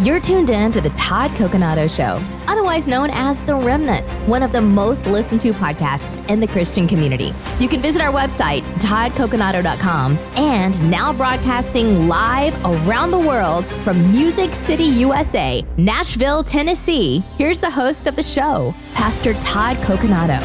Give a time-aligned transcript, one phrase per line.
[0.00, 4.50] You're tuned in to the Todd Coconato Show, otherwise known as The Remnant, one of
[4.50, 7.32] the most listened to podcasts in the Christian community.
[7.60, 14.52] You can visit our website, toddcoconato.com, and now broadcasting live around the world from Music
[14.52, 17.20] City, USA, Nashville, Tennessee.
[17.38, 20.42] Here's the host of the show, Pastor Todd Coconato.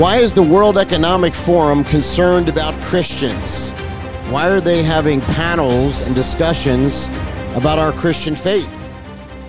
[0.00, 3.70] Why is the World Economic Forum concerned about Christians?
[4.32, 7.06] Why are they having panels and discussions
[7.54, 8.74] about our Christian faith?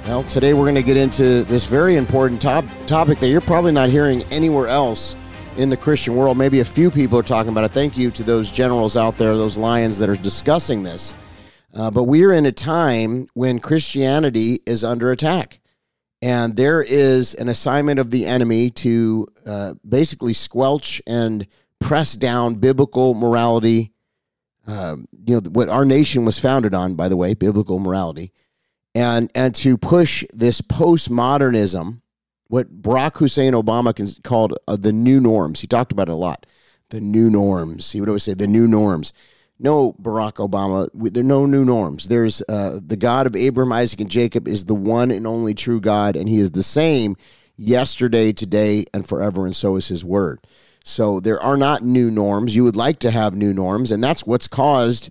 [0.10, 3.72] Well, today we're going to get into this very important top, topic that you're probably
[3.72, 5.16] not hearing anywhere else
[5.58, 6.36] in the Christian world.
[6.36, 7.74] Maybe a few people are talking about it.
[7.74, 11.14] Thank you to those generals out there, those lions that are discussing this.
[11.76, 15.60] Uh, but we are in a time when Christianity is under attack.
[16.24, 21.46] And there is an assignment of the enemy to uh, basically squelch and
[21.80, 23.92] press down biblical morality.
[24.68, 24.96] Uh,
[25.28, 28.34] you know, what our nation was founded on, by the way, biblical morality
[28.96, 32.02] and and to push this postmodernism,
[32.48, 35.62] what Barack Hussein Obama called uh, the new norms.
[35.62, 36.46] He talked about it a lot.
[36.90, 37.92] The new norms.
[37.92, 39.14] He would always say the new norms.
[39.62, 42.08] No, Barack Obama, there are no new norms.
[42.08, 45.82] There's uh, the God of Abraham, Isaac, and Jacob is the one and only true
[45.82, 47.18] God, and He is the same
[47.58, 50.40] yesterday, today, and forever, and so is His word.
[50.86, 52.56] So there are not new norms.
[52.56, 55.10] You would like to have new norms, and that's what's caused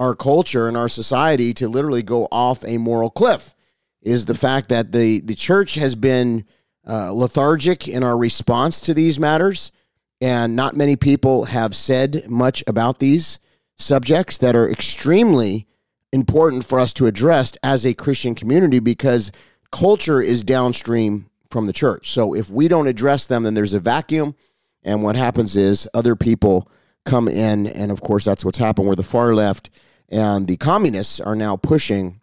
[0.00, 3.54] our culture and our society to literally go off a moral cliff
[4.02, 6.44] is the fact that the, the church has been
[6.86, 9.72] uh, lethargic in our response to these matters.
[10.20, 13.38] And not many people have said much about these
[13.76, 15.66] subjects that are extremely
[16.12, 19.32] important for us to address as a Christian community because
[19.72, 22.10] culture is downstream from the church.
[22.10, 24.34] So if we don't address them, then there's a vacuum.
[24.82, 26.70] And what happens is other people
[27.04, 27.66] come in.
[27.66, 29.70] And of course, that's what's happened where the far left
[30.08, 32.20] and the communists are now pushing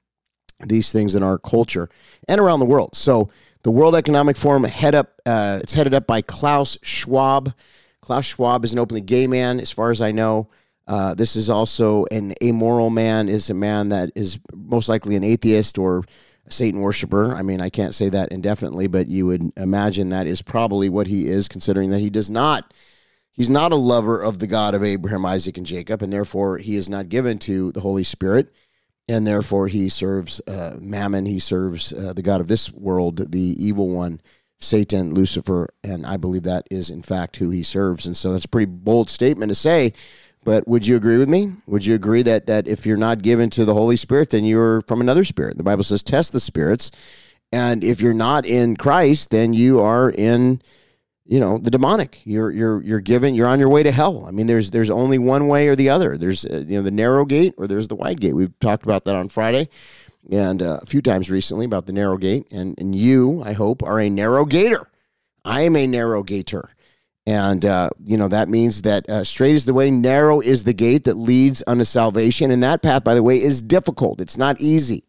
[0.66, 1.90] these things in our culture
[2.28, 2.96] and around the world.
[2.96, 3.30] So
[3.64, 7.54] the World Economic Forum head up, uh, it's headed up by Klaus Schwab.
[8.02, 10.50] Klaus Schwab is an openly gay man, as far as I know.
[10.88, 15.24] Uh, this is also an amoral man, is a man that is most likely an
[15.24, 16.04] atheist or
[16.48, 17.36] a Satan worshiper.
[17.36, 21.08] I mean, I can't say that indefinitely, but you would imagine that is probably what
[21.08, 22.74] he is, considering that he does not
[23.34, 26.76] He's not a lover of the God of Abraham, Isaac, and Jacob, and therefore he
[26.76, 28.54] is not given to the Holy Spirit,
[29.08, 31.26] and therefore he serves uh, Mammon.
[31.26, 34.22] He serves uh, the God of this world, the evil one,
[34.60, 38.06] Satan, Lucifer, and I believe that is in fact who he serves.
[38.06, 39.94] And so that's a pretty bold statement to say.
[40.44, 41.54] But would you agree with me?
[41.68, 44.82] Would you agree that that if you're not given to the Holy Spirit, then you're
[44.82, 45.58] from another spirit?
[45.58, 46.90] The Bible says, "Test the spirits,"
[47.52, 50.62] and if you're not in Christ, then you are in
[51.26, 52.22] you know the demonic.
[52.26, 54.26] You're you're you're given you're on your way to hell.
[54.26, 56.18] I mean there's there's only one way or the other.
[56.18, 58.34] There's uh, you know the narrow gate or there's the wide gate.
[58.34, 59.70] We've talked about that on friday
[60.32, 62.48] and uh, a few times recently about the narrow gate.
[62.52, 64.90] And and you i hope are a narrow gator
[65.46, 66.70] i am a narrow gator
[67.28, 70.74] and uh, you know that means that uh, straight is the way narrow is the
[70.74, 72.50] gate that leads unto salvation.
[72.50, 74.22] And that path by the way is difficult.
[74.22, 75.04] It's not easy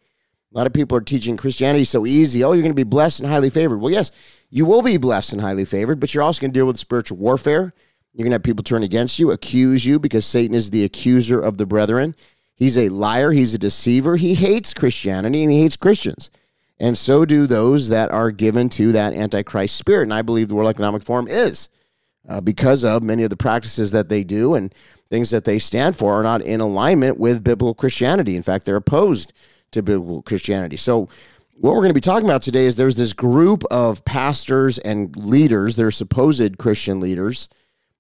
[0.53, 2.45] a lot of people are teaching Christianity so easy.
[2.45, 3.79] Oh, you're going to be blessed and highly favored.
[3.79, 4.11] Well, yes,
[4.51, 7.17] you will be blessed and highly favored, but you're also going to deal with spiritual
[7.17, 7.73] warfare.
[8.13, 11.41] You're going to have people turn against you, accuse you, because Satan is the accuser
[11.41, 12.15] of the brethren.
[12.55, 13.33] He's a liar.
[13.33, 14.17] He's a deceiver.
[14.17, 16.31] He hates Christianity and he hates Christians.
[16.79, 20.03] And so do those that are given to that Antichrist spirit.
[20.03, 21.71] And I believe the World Economic Forum is
[22.29, 24.75] uh, because of many of the practices that they do and
[25.09, 28.37] things that they stand for are not in alignment with biblical Christianity.
[28.37, 29.33] In fact, they're opposed
[29.73, 30.77] to biblical Christianity.
[30.77, 31.09] So,
[31.55, 35.15] what we're going to be talking about today is there's this group of pastors and
[35.17, 37.49] leaders, they're supposed Christian leaders,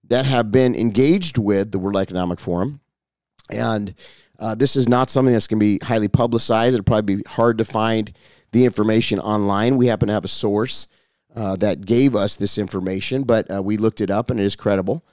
[0.08, 2.80] that have been engaged with the World Economic Forum.
[3.50, 3.94] And
[4.38, 6.74] uh, this is not something that's going to be highly publicized.
[6.74, 8.12] It'll probably be hard to find
[8.50, 9.76] the information online.
[9.76, 10.88] We happen to have a source
[11.36, 14.56] uh, that gave us this information, but uh, we looked it up and it is
[14.56, 15.04] credible.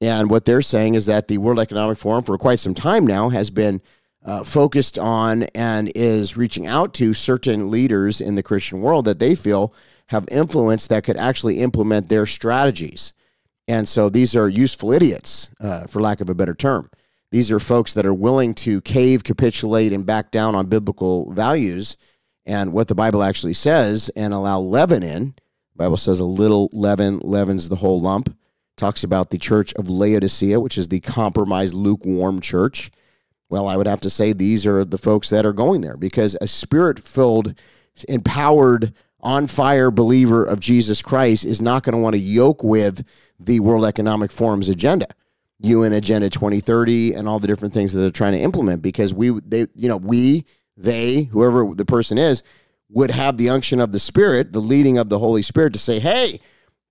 [0.00, 3.30] And what they're saying is that the World Economic Forum, for quite some time now,
[3.30, 3.80] has been
[4.26, 9.20] uh, focused on and is reaching out to certain leaders in the Christian world that
[9.20, 9.72] they feel
[10.08, 13.12] have influence that could actually implement their strategies.
[13.68, 16.90] And so these are useful idiots, uh, for lack of a better term.
[17.32, 21.96] These are folks that are willing to cave, capitulate, and back down on biblical values
[22.44, 25.34] and what the Bible actually says and allow leaven in.
[25.74, 28.36] The Bible says a little leaven leavens the whole lump.
[28.76, 32.90] Talks about the church of Laodicea, which is the compromised, lukewarm church.
[33.48, 36.36] Well, I would have to say these are the folks that are going there because
[36.40, 37.54] a spirit filled,
[38.08, 38.92] empowered,
[39.26, 43.04] on fire believer of Jesus Christ is not going to want to yoke with
[43.40, 45.08] the World Economic Forum's agenda,
[45.60, 49.30] UN Agenda 2030, and all the different things that they're trying to implement because we,
[49.40, 50.44] they, you know, we,
[50.76, 52.44] they, whoever the person is,
[52.88, 55.98] would have the unction of the Spirit, the leading of the Holy Spirit to say,
[55.98, 56.38] hey,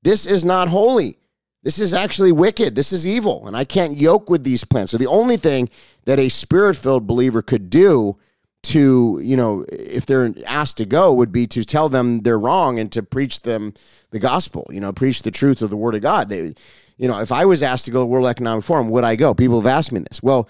[0.04, 1.18] this is not holy.
[1.66, 2.76] This is actually wicked.
[2.76, 3.48] This is evil.
[3.48, 4.92] And I can't yoke with these plans.
[4.92, 5.68] So the only thing
[6.06, 8.18] that a spirit filled believer could do
[8.66, 12.78] to, you know, if they're asked to go would be to tell them they're wrong
[12.78, 13.74] and to preach them
[14.12, 16.30] the gospel, you know, preach the truth of the word of God.
[16.30, 16.54] They,
[16.98, 19.34] you know, if I was asked to go to World Economic Forum, would I go?
[19.34, 20.22] People have asked me this.
[20.22, 20.48] Well,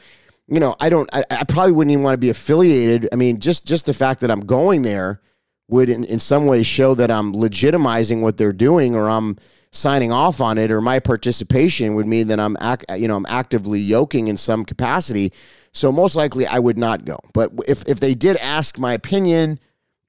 [0.47, 3.07] you know, I don't, I, I probably wouldn't even want to be affiliated.
[3.13, 5.21] I mean, just, just the fact that I'm going there
[5.67, 9.37] would in, in some ways show that I'm legitimizing what they're doing or I'm
[9.71, 13.25] signing off on it or my participation would mean that I'm, act, you know, I'm
[13.27, 15.33] actively yoking in some capacity
[15.75, 17.17] so most likely I would not go.
[17.33, 19.59] But if, if they did ask my opinion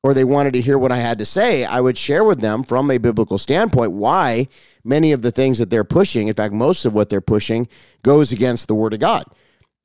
[0.04, 2.62] or they wanted to hear what I had to say, I would share with them
[2.62, 4.46] from a biblical standpoint why
[4.84, 7.66] many of the things that they're pushing, in fact, most of what they're pushing,
[8.04, 9.24] goes against the Word of God.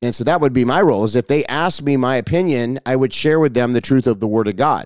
[0.03, 2.95] And so that would be my role is if they asked me my opinion, I
[2.95, 4.85] would share with them the truth of the Word of God.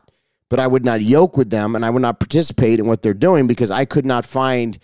[0.50, 3.14] But I would not yoke with them and I would not participate in what they're
[3.14, 4.78] doing because I could not find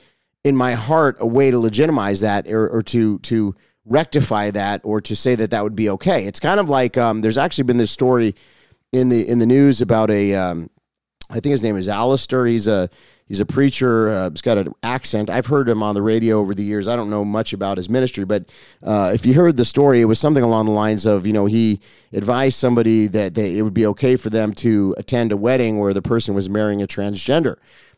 [0.44, 3.56] in my heart a way to legitimize that or, or to to
[3.86, 6.26] rectify that or to say that that would be okay.
[6.26, 8.36] It's kind of like um, there's actually been this story
[8.92, 10.70] in the in the news about a um,
[11.30, 12.46] I think his name is Alistair.
[12.46, 12.90] He's a
[13.32, 14.10] he's a preacher.
[14.10, 15.30] Uh, he's got an accent.
[15.30, 16.90] I've heard him on the radio over the years.
[16.90, 18.52] I don't know much about his ministry, but
[18.84, 21.46] uh, if you heard the story, it was something along the lines of you know
[21.46, 21.80] he
[22.12, 25.94] advised somebody that they, it would be okay for them to attend a wedding where
[25.94, 27.56] the person was marrying a transgender,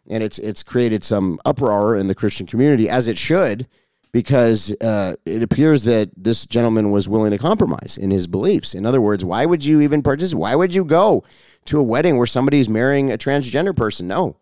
[0.08, 3.68] and it's it's created some uproar in the Christian community as it should
[4.12, 8.76] because uh, it appears that this gentleman was willing to compromise in his beliefs.
[8.76, 10.40] In other words, why would you even participate?
[10.40, 11.24] Why would you go
[11.66, 14.06] to a wedding where somebody's marrying a transgender person?
[14.06, 14.38] No,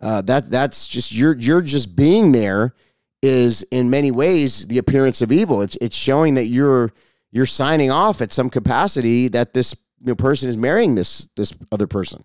[0.00, 2.74] uh, that that's just you're you're just being there
[3.22, 5.60] is in many ways the appearance of evil.
[5.60, 6.90] It's it's showing that you're
[7.32, 11.54] you're signing off at some capacity that this you know, person is marrying this this
[11.70, 12.22] other person,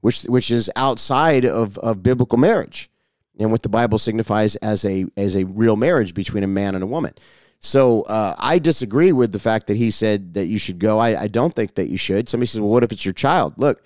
[0.00, 2.90] which which is outside of of biblical marriage
[3.38, 6.82] and what the Bible signifies as a as a real marriage between a man and
[6.82, 7.12] a woman.
[7.60, 10.98] So uh, I disagree with the fact that he said that you should go.
[10.98, 12.28] I, I don't think that you should.
[12.28, 13.84] Somebody says, "Well, what if it's your child?" Look,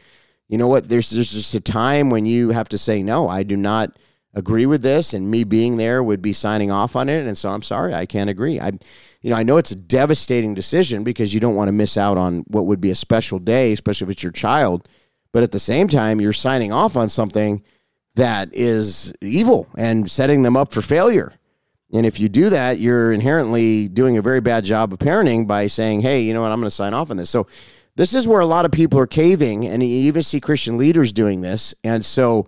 [0.49, 0.89] you know what?
[0.89, 3.29] There's there's just a time when you have to say no.
[3.29, 3.99] I do not
[4.35, 7.27] agree with this, and me being there would be signing off on it.
[7.27, 8.61] And so I'm sorry, I can't agree.
[8.61, 8.73] I,
[9.23, 12.19] you know, I know it's a devastating decision because you don't want to miss out
[12.19, 14.89] on what would be a special day, especially if it's your child.
[15.33, 17.63] But at the same time, you're signing off on something
[18.15, 21.33] that is evil and setting them up for failure.
[21.93, 25.67] And if you do that, you're inherently doing a very bad job of parenting by
[25.67, 27.31] saying, hey, you know what, I'm going to sign off on this.
[27.31, 27.47] So,
[27.97, 31.13] this is where a lot of people are caving, and you even see Christian leaders
[31.13, 31.75] doing this.
[31.83, 32.47] And so,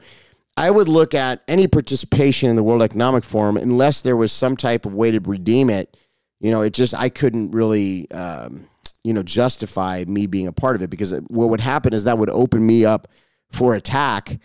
[0.59, 4.57] I would look at any participation in the World Economic Forum unless there was some
[4.57, 5.97] type of way to redeem it.
[6.41, 8.69] You know, it just, I couldn't really, um,
[9.05, 12.19] you know, justify me being a part of it because what would happen is that
[12.19, 13.07] would open me up
[13.53, 14.41] for attack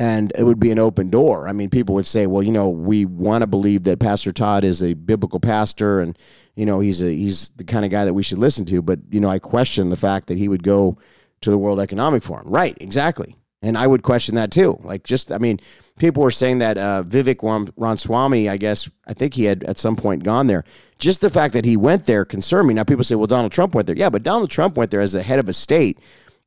[0.00, 1.48] and it would be an open door.
[1.48, 4.64] I mean, people would say, "Well, you know, we want to believe that Pastor Todd
[4.64, 6.16] is a biblical pastor, and
[6.54, 9.00] you know, he's a he's the kind of guy that we should listen to." But
[9.10, 10.98] you know, I question the fact that he would go
[11.40, 12.48] to the World Economic Forum.
[12.48, 12.76] Right?
[12.80, 13.36] Exactly.
[13.60, 14.78] And I would question that too.
[14.82, 15.58] Like, just I mean,
[15.98, 19.96] people were saying that uh, Vivek Ramaswamy, I guess, I think he had at some
[19.96, 20.62] point gone there.
[21.00, 22.74] Just the fact that he went there concerned me.
[22.74, 25.12] Now, people say, "Well, Donald Trump went there." Yeah, but Donald Trump went there as
[25.12, 25.98] the head of a state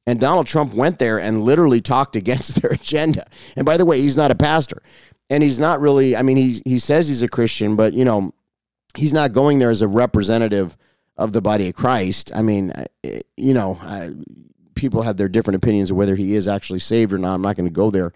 [0.08, 3.26] and Donald Trump went there and literally talked against their agenda.
[3.56, 4.82] And by the way, he's not a pastor.
[5.30, 8.34] And he's not really, I mean, he, he says he's a Christian, but, you know,
[8.98, 10.76] he's not going there as a representative
[11.16, 12.32] of the body of Christ.
[12.36, 12.74] I mean,
[13.38, 14.12] you know, I,
[14.76, 17.36] people have their different opinions of whether he is actually saved or not.
[17.36, 18.12] I'm not going to go there.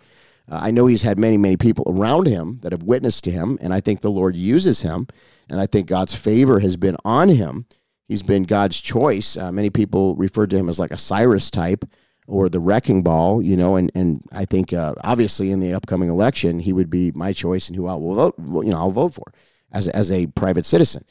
[0.49, 3.57] Uh, I know he's had many, many people around him that have witnessed to him,
[3.61, 5.07] and I think the Lord uses him,
[5.49, 7.65] and I think God's favor has been on him.
[8.07, 9.37] He's been God's choice.
[9.37, 11.85] Uh, many people refer to him as like a Cyrus type
[12.27, 16.09] or the wrecking ball, you know, and, and I think uh, obviously in the upcoming
[16.09, 19.13] election, he would be my choice and who I will vote, you know, I'll vote
[19.13, 19.31] for
[19.71, 21.03] as as a private citizen.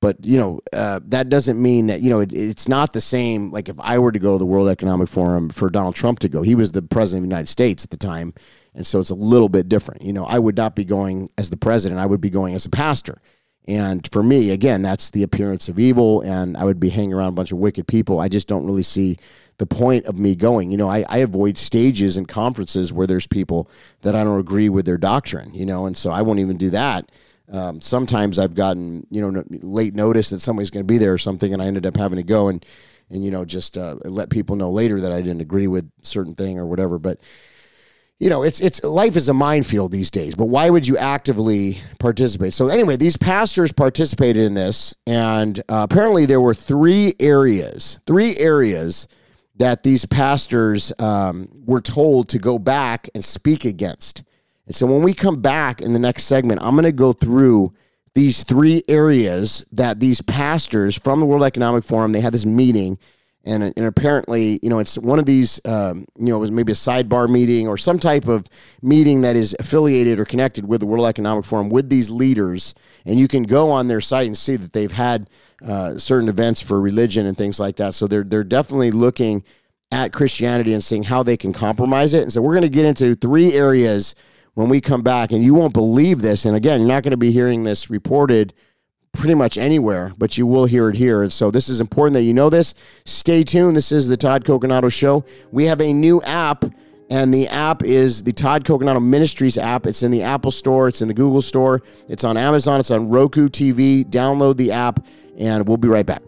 [0.00, 3.50] But, you know, uh, that doesn't mean that, you know, it, it's not the same.
[3.50, 6.28] Like if I were to go to the World Economic Forum for Donald Trump to
[6.28, 8.32] go, he was the president of the United States at the time.
[8.74, 10.02] And so it's a little bit different.
[10.02, 12.64] You know, I would not be going as the president, I would be going as
[12.64, 13.20] a pastor.
[13.68, 17.28] And for me, again, that's the appearance of evil, and I would be hanging around
[17.28, 18.18] a bunch of wicked people.
[18.18, 19.18] I just don't really see
[19.58, 20.70] the point of me going.
[20.70, 24.70] You know, I, I avoid stages and conferences where there's people that I don't agree
[24.70, 27.12] with their doctrine, you know, and so I won't even do that.
[27.52, 31.18] Um, sometimes I've gotten, you know, late notice that somebody's going to be there or
[31.18, 32.64] something, and I ended up having to go and,
[33.10, 36.34] and you know, just uh, let people know later that I didn't agree with certain
[36.34, 36.98] thing or whatever.
[36.98, 37.18] But
[38.20, 40.34] you know, it's it's life is a minefield these days.
[40.34, 42.52] But why would you actively participate?
[42.52, 48.36] So anyway, these pastors participated in this, and uh, apparently there were three areas, three
[48.36, 49.08] areas
[49.56, 54.22] that these pastors um, were told to go back and speak against.
[54.66, 57.72] And so when we come back in the next segment, I'm going to go through
[58.14, 62.98] these three areas that these pastors from the World Economic Forum they had this meeting
[63.44, 66.72] and, and apparently you know it's one of these um, you know it was maybe
[66.72, 68.46] a sidebar meeting or some type of
[68.82, 72.74] meeting that is affiliated or connected with the world economic forum with these leaders.
[73.06, 75.30] And you can go on their site and see that they've had
[75.66, 77.94] uh, certain events for religion and things like that.
[77.94, 79.44] So they're they're definitely looking
[79.92, 82.22] at christianity and seeing how they can compromise it.
[82.22, 84.14] And so we're going to get into three areas
[84.54, 85.32] when we come back.
[85.32, 86.44] And you won't believe this.
[86.44, 88.52] And again you're not going to be hearing this reported
[89.12, 91.22] pretty much anywhere, but you will hear it here.
[91.22, 92.74] And so this is important that you know this.
[93.04, 93.76] Stay tuned.
[93.76, 95.24] This is the Todd Coconato Show.
[95.50, 96.64] We have a new app,
[97.10, 99.86] and the app is the Todd Coconato Ministries app.
[99.86, 103.08] It's in the Apple Store, it's in the Google Store, it's on Amazon, it's on
[103.08, 104.04] Roku TV.
[104.04, 105.04] Download the app,
[105.38, 106.22] and we'll be right back.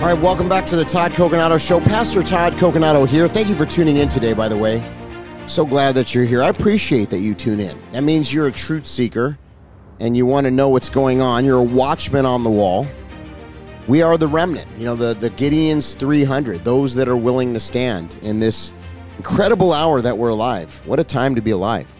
[0.00, 1.78] All right, welcome back to the Todd Coconato Show.
[1.78, 3.28] Pastor Todd Coconato here.
[3.28, 4.82] Thank you for tuning in today, by the way.
[5.46, 6.42] So glad that you're here.
[6.42, 7.78] I appreciate that you tune in.
[7.92, 9.38] That means you're a truth seeker
[9.98, 11.44] and you want to know what's going on.
[11.44, 12.86] You're a watchman on the wall.
[13.88, 17.60] We are the remnant, you know, the, the Gideon's 300, those that are willing to
[17.60, 18.72] stand in this
[19.18, 20.80] incredible hour that we're alive.
[20.86, 21.94] What a time to be alive.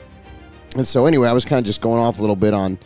[0.74, 2.78] And so, anyway, I was kind of just going off a little bit on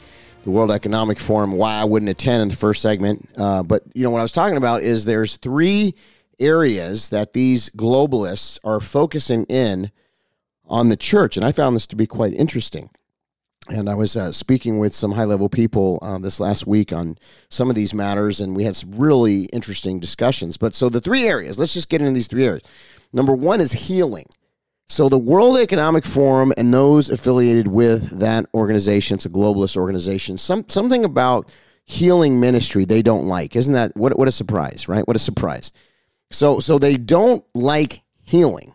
[0.44, 3.28] the World Economic Forum, why I wouldn't attend in the first segment.
[3.36, 5.94] Uh, but you know what I was talking about is there's three
[6.38, 9.90] areas that these globalists are focusing in
[10.66, 12.90] on the church, and I found this to be quite interesting.
[13.68, 17.16] And I was uh, speaking with some high level people uh, this last week on
[17.48, 20.58] some of these matters, and we had some really interesting discussions.
[20.58, 22.62] But so the three areas, let's just get into these three areas.
[23.14, 24.26] Number one is healing.
[24.88, 30.36] So, the World Economic Forum and those affiliated with that organization, it's a globalist organization,
[30.36, 31.50] some, something about
[31.86, 33.56] healing ministry they don't like.
[33.56, 35.06] Isn't that what, what a surprise, right?
[35.06, 35.72] What a surprise.
[36.30, 38.72] So, so they don't like healing.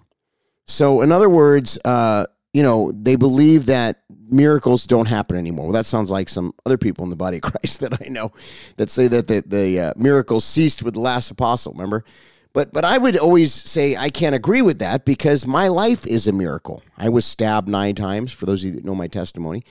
[0.65, 5.65] So, in other words, uh, you know, they believe that miracles don't happen anymore.
[5.65, 8.31] Well, that sounds like some other people in the body of Christ that I know
[8.77, 11.73] that say that the, the uh, miracles ceased with the last apostle.
[11.73, 12.03] Remember?
[12.53, 16.27] But but I would always say I can't agree with that because my life is
[16.27, 16.81] a miracle.
[16.97, 19.63] I was stabbed nine times, for those of you that know my testimony.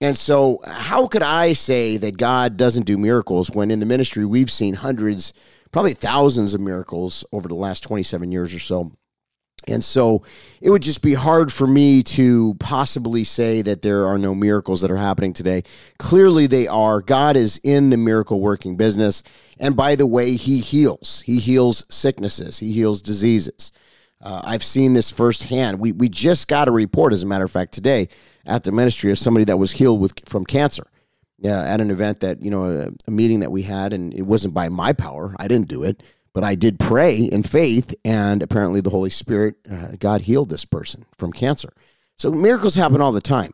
[0.00, 4.26] And so, how could I say that God doesn't do miracles when in the ministry
[4.26, 5.32] we've seen hundreds,
[5.72, 8.92] probably thousands of miracles over the last 27 years or so?
[9.68, 10.22] And so
[10.60, 14.80] it would just be hard for me to possibly say that there are no miracles
[14.80, 15.64] that are happening today.
[15.98, 17.00] Clearly, they are.
[17.00, 19.22] God is in the miracle working business.
[19.58, 21.22] And by the way, He heals.
[21.26, 23.72] He heals sicknesses, He heals diseases.
[24.20, 25.78] Uh, I've seen this firsthand.
[25.78, 28.08] We, we just got a report, as a matter of fact, today
[28.46, 30.86] at the ministry of somebody that was healed with, from cancer.
[31.38, 34.22] Yeah, at an event that, you know, a, a meeting that we had, and it
[34.22, 35.36] wasn't by my power.
[35.38, 36.02] I didn't do it
[36.36, 40.66] but I did pray in faith, and apparently the Holy Spirit, uh, God healed this
[40.66, 41.72] person from cancer.
[42.16, 43.52] So miracles happen all the time.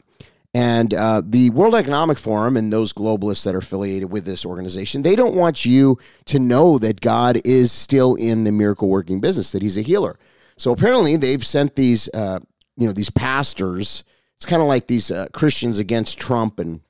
[0.53, 5.03] And uh, the World Economic Forum and those globalists that are affiliated with this organization,
[5.03, 9.53] they don't want you to know that God is still in the miracle working business,
[9.53, 10.19] that He's a healer.
[10.57, 12.41] So apparently, they've sent these, uh,
[12.77, 14.03] you know, these pastors.
[14.39, 16.81] It's kind of like these uh, Christians against Trump, and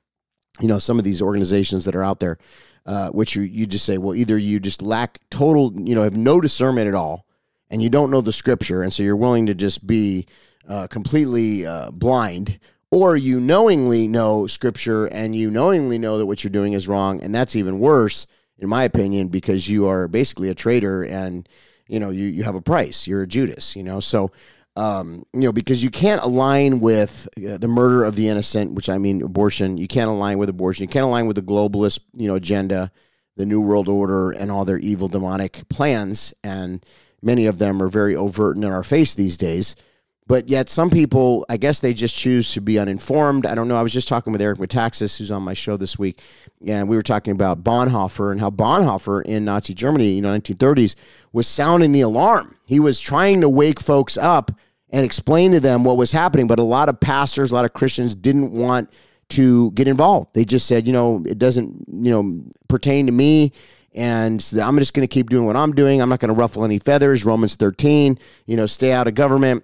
[0.59, 2.39] you know, some of these organizations that are out there
[2.85, 6.17] uh, which you, you just say, well, either you just lack total, you know, have
[6.17, 7.25] no discernment at all,
[7.69, 10.27] and you don't know the scripture, and so you're willing to just be
[10.67, 12.59] uh, completely uh, blind,
[12.91, 17.21] or you knowingly know scripture and you knowingly know that what you're doing is wrong,
[17.21, 18.27] and that's even worse,
[18.59, 21.49] in my opinion, because you are basically a traitor and
[21.87, 23.07] you know you, you have a price.
[23.07, 23.99] You're a Judas, you know.
[23.99, 24.31] So
[24.75, 28.89] um, you know, because you can't align with uh, the murder of the innocent, which
[28.89, 29.77] I mean abortion.
[29.77, 30.83] You can't align with abortion.
[30.83, 32.91] You can't align with the globalist, you know, agenda,
[33.35, 36.33] the New World Order, and all their evil demonic plans.
[36.43, 36.83] And
[37.21, 39.75] many of them are very overt and in our face these days.
[40.25, 43.45] But yet, some people, I guess, they just choose to be uninformed.
[43.45, 43.75] I don't know.
[43.75, 46.21] I was just talking with Eric Metaxas, who's on my show this week,
[46.65, 50.95] and we were talking about Bonhoeffer and how Bonhoeffer in Nazi Germany, you know, 1930s,
[51.33, 52.57] was sounding the alarm.
[52.65, 54.51] He was trying to wake folks up
[54.91, 56.47] and explain to them what was happening.
[56.47, 58.91] But a lot of pastors, a lot of Christians didn't want
[59.29, 60.33] to get involved.
[60.33, 63.51] They just said, you know, it doesn't, you know, pertain to me
[63.95, 66.01] and I'm just going to keep doing what I'm doing.
[66.01, 67.25] I'm not going to ruffle any feathers.
[67.25, 69.63] Romans 13, you know, stay out of government.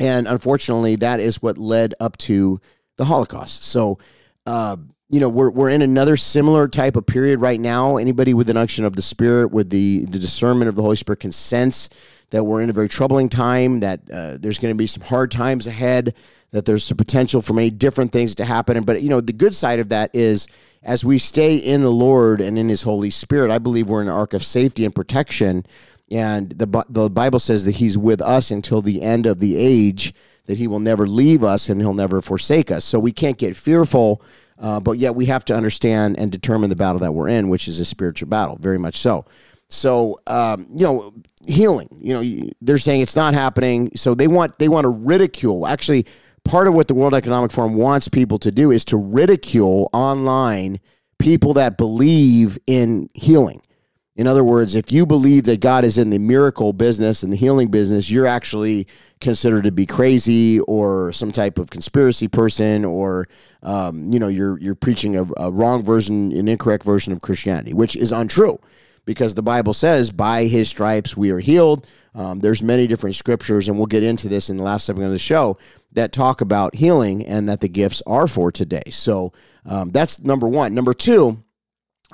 [0.00, 2.60] And unfortunately, that is what led up to
[2.96, 3.64] the Holocaust.
[3.64, 3.98] So
[4.46, 4.76] uh,
[5.10, 7.96] you know, we're, we're in another similar type of period right now.
[7.96, 11.20] Anybody with an unction of the Spirit, with the, the discernment of the Holy Spirit,
[11.20, 11.88] can sense
[12.30, 15.30] that we're in a very troubling time, that uh, there's going to be some hard
[15.30, 16.14] times ahead,
[16.50, 18.82] that there's the potential for many different things to happen.
[18.84, 20.46] But, you know, the good side of that is
[20.82, 24.08] as we stay in the Lord and in His Holy Spirit, I believe we're in
[24.08, 25.64] an ark of safety and protection.
[26.10, 30.14] And the, the Bible says that He's with us until the end of the age,
[30.46, 32.84] that He will never leave us and He'll never forsake us.
[32.84, 34.22] So we can't get fearful.
[34.58, 37.68] Uh, but yet we have to understand and determine the battle that we're in, which
[37.68, 39.24] is a spiritual battle, very much so.
[39.68, 41.14] So, um, you know,
[41.46, 41.88] healing.
[41.92, 43.90] You know, they're saying it's not happening.
[43.96, 45.66] So they want they want to ridicule.
[45.66, 46.06] Actually,
[46.44, 50.80] part of what the World Economic Forum wants people to do is to ridicule online
[51.18, 53.60] people that believe in healing.
[54.18, 57.36] In other words, if you believe that God is in the miracle business and the
[57.36, 58.88] healing business, you're actually
[59.20, 63.28] considered to be crazy or some type of conspiracy person, or
[63.62, 67.72] um, you know, you're you're preaching a, a wrong version, an incorrect version of Christianity,
[67.72, 68.58] which is untrue,
[69.04, 73.68] because the Bible says, "By His stripes we are healed." Um, there's many different scriptures,
[73.68, 75.58] and we'll get into this in the last segment of the show
[75.92, 78.90] that talk about healing and that the gifts are for today.
[78.90, 79.32] So
[79.64, 80.74] um, that's number one.
[80.74, 81.44] Number two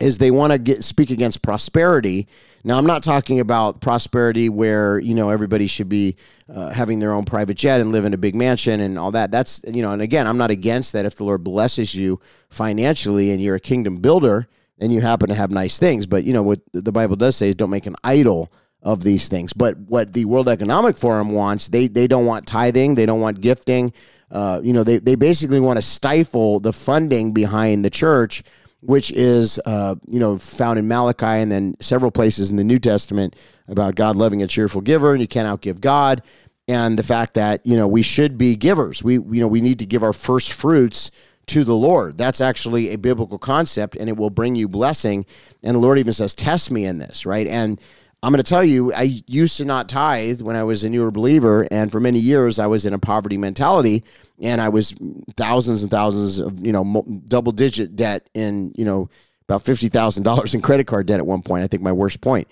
[0.00, 2.26] is they want to get speak against prosperity.
[2.66, 6.16] Now, I'm not talking about prosperity where you know everybody should be
[6.52, 9.30] uh, having their own private jet and live in a big mansion and all that.
[9.30, 13.30] That's you know, and again, I'm not against that if the Lord blesses you financially
[13.30, 14.48] and you're a kingdom builder
[14.78, 16.06] and you happen to have nice things.
[16.06, 19.28] But you know what the Bible does say is don't make an idol of these
[19.28, 19.52] things.
[19.52, 23.40] But what the World Economic Forum wants, they they don't want tithing, they don't want
[23.40, 23.92] gifting.
[24.30, 28.42] Uh, you know, they they basically want to stifle the funding behind the church
[28.84, 32.78] which is uh, you know found in Malachi and then several places in the New
[32.78, 33.34] Testament
[33.68, 36.22] about God loving a cheerful giver, and you can't outgive God,
[36.68, 39.02] and the fact that you know we should be givers.
[39.02, 41.10] We you know we need to give our first fruits
[41.46, 42.16] to the Lord.
[42.16, 45.26] That's actually a biblical concept, and it will bring you blessing.
[45.62, 47.46] And the Lord even says, "Test me in this," right?
[47.46, 47.80] And
[48.24, 51.10] I'm going to tell you, I used to not tithe when I was a newer
[51.10, 54.02] believer, and for many years I was in a poverty mentality,
[54.40, 54.94] and I was
[55.36, 59.08] thousands and thousands of you know double digit debt in you know
[59.48, 61.64] about fifty thousand dollars in credit card debt at one point.
[61.64, 62.48] I think my worst point.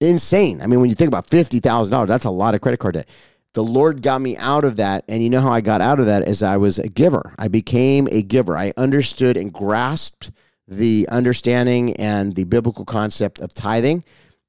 [0.00, 0.60] Insane.
[0.60, 2.94] I mean, when you think about fifty thousand dollars, that's a lot of credit card
[2.94, 3.08] debt.
[3.54, 6.06] The Lord got me out of that, and you know how I got out of
[6.06, 7.34] that is I was a giver.
[7.38, 8.56] I became a giver.
[8.56, 10.30] I understood and grasped
[10.68, 14.04] the understanding and the biblical concept of tithing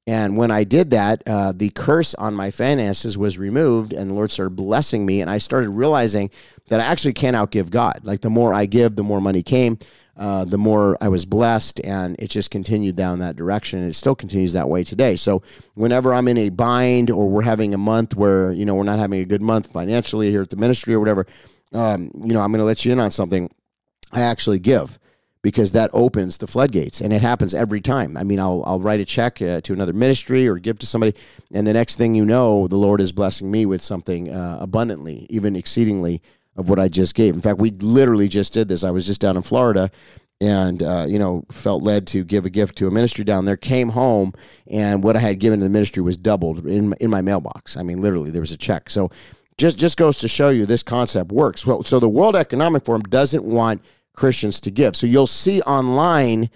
[0.08, 4.14] and when I did that, uh, the curse on my finances was removed, and the
[4.14, 5.20] Lord started blessing me.
[5.20, 6.30] And I started realizing
[6.68, 8.00] that I actually can't outgive God.
[8.02, 9.78] Like the more I give, the more money came,
[10.18, 13.78] uh, the more I was blessed, and it just continued down that direction.
[13.78, 15.14] And it still continues that way today.
[15.14, 15.42] So
[15.74, 18.98] whenever I'm in a bind or we're having a month where you know we're not
[18.98, 21.26] having a good month financially here at the ministry or whatever,
[21.72, 23.48] um, you know I'm going to let you in on something.
[24.12, 24.98] I actually give
[25.42, 28.16] because that opens the floodgates and it happens every time.
[28.16, 31.14] I mean, I'll, I'll write a check uh, to another ministry or give to somebody,
[31.52, 35.26] and the next thing you know, the Lord is blessing me with something uh, abundantly,
[35.30, 36.22] even exceedingly
[36.58, 37.34] of what I just gave.
[37.34, 38.84] In fact, we literally just did this.
[38.84, 39.90] I was just down in Florida
[40.40, 43.56] and uh, you know felt led to give a gift to a ministry down there
[43.56, 44.32] came home
[44.68, 47.82] and what i had given to the ministry was doubled in, in my mailbox i
[47.82, 49.10] mean literally there was a check so
[49.56, 53.02] just just goes to show you this concept works well so the world economic forum
[53.02, 53.82] doesn't want
[54.18, 54.96] Christians to give.
[54.96, 56.50] So you'll see online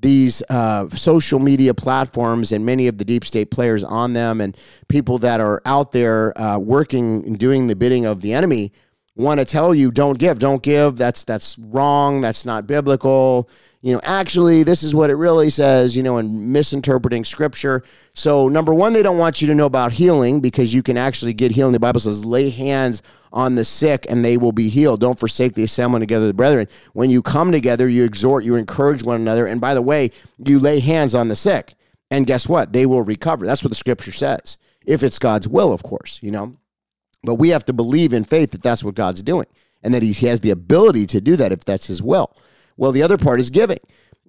[0.00, 4.56] these uh, social media platforms and many of the deep state players on them and
[4.86, 8.72] people that are out there uh, working and doing the bidding of the enemy
[9.18, 13.48] want to tell you don't give don't give that's that's wrong that's not biblical
[13.80, 17.84] you know, actually, this is what it really says, you know, and misinterpreting scripture.
[18.12, 21.32] So, number one, they don't want you to know about healing because you can actually
[21.32, 21.74] get healing.
[21.74, 23.02] The Bible says, lay hands
[23.32, 25.00] on the sick and they will be healed.
[25.00, 26.66] Don't forsake the assembling together the brethren.
[26.92, 29.46] When you come together, you exhort, you encourage one another.
[29.46, 30.10] And by the way,
[30.44, 31.74] you lay hands on the sick.
[32.10, 32.72] And guess what?
[32.72, 33.46] They will recover.
[33.46, 34.58] That's what the scripture says.
[34.86, 36.56] If it's God's will, of course, you know.
[37.22, 39.46] But we have to believe in faith that that's what God's doing
[39.82, 42.36] and that he has the ability to do that if that's his will.
[42.76, 43.78] Well, the other part is giving.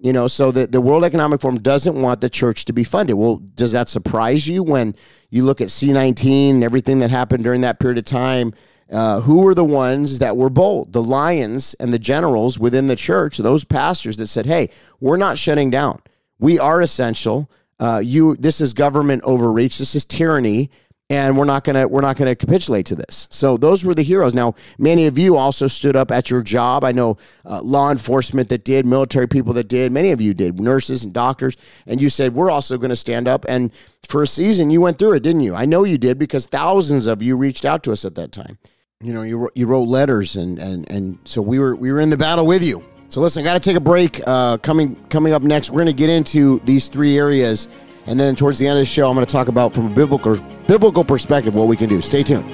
[0.02, 3.16] You know, so the, the World Economic Forum doesn't want the church to be funded.
[3.16, 4.94] Well, does that surprise you when
[5.28, 8.54] you look at C19 and everything that happened during that period of time?
[8.90, 10.94] Uh, who were the ones that were bold?
[10.94, 15.38] The lions and the generals within the church, those pastors that said, "Hey, we're not
[15.38, 16.00] shutting down.
[16.38, 17.48] We are essential.
[17.78, 19.78] Uh, you, this is government overreach.
[19.78, 20.70] This is tyranny
[21.10, 23.26] and we're not gonna we're not gonna capitulate to this.
[23.30, 24.32] So those were the heroes.
[24.32, 26.84] Now, many of you also stood up at your job.
[26.84, 29.90] I know uh, law enforcement that did, military people that did.
[29.90, 33.26] Many of you did, nurses and doctors, and you said we're also going to stand
[33.26, 33.44] up.
[33.48, 33.72] And
[34.06, 35.54] for a season, you went through it, didn't you?
[35.54, 38.56] I know you did because thousands of you reached out to us at that time.
[39.02, 42.10] You know, you you wrote letters, and and and so we were we were in
[42.10, 42.84] the battle with you.
[43.08, 44.20] So listen, I got to take a break.
[44.24, 47.66] Uh, coming coming up next, we're going to get into these three areas,
[48.10, 49.94] and then towards the end of the show, I'm going to talk about from a
[49.94, 52.00] biblical biblical perspective what we can do.
[52.00, 52.44] Stay tuned.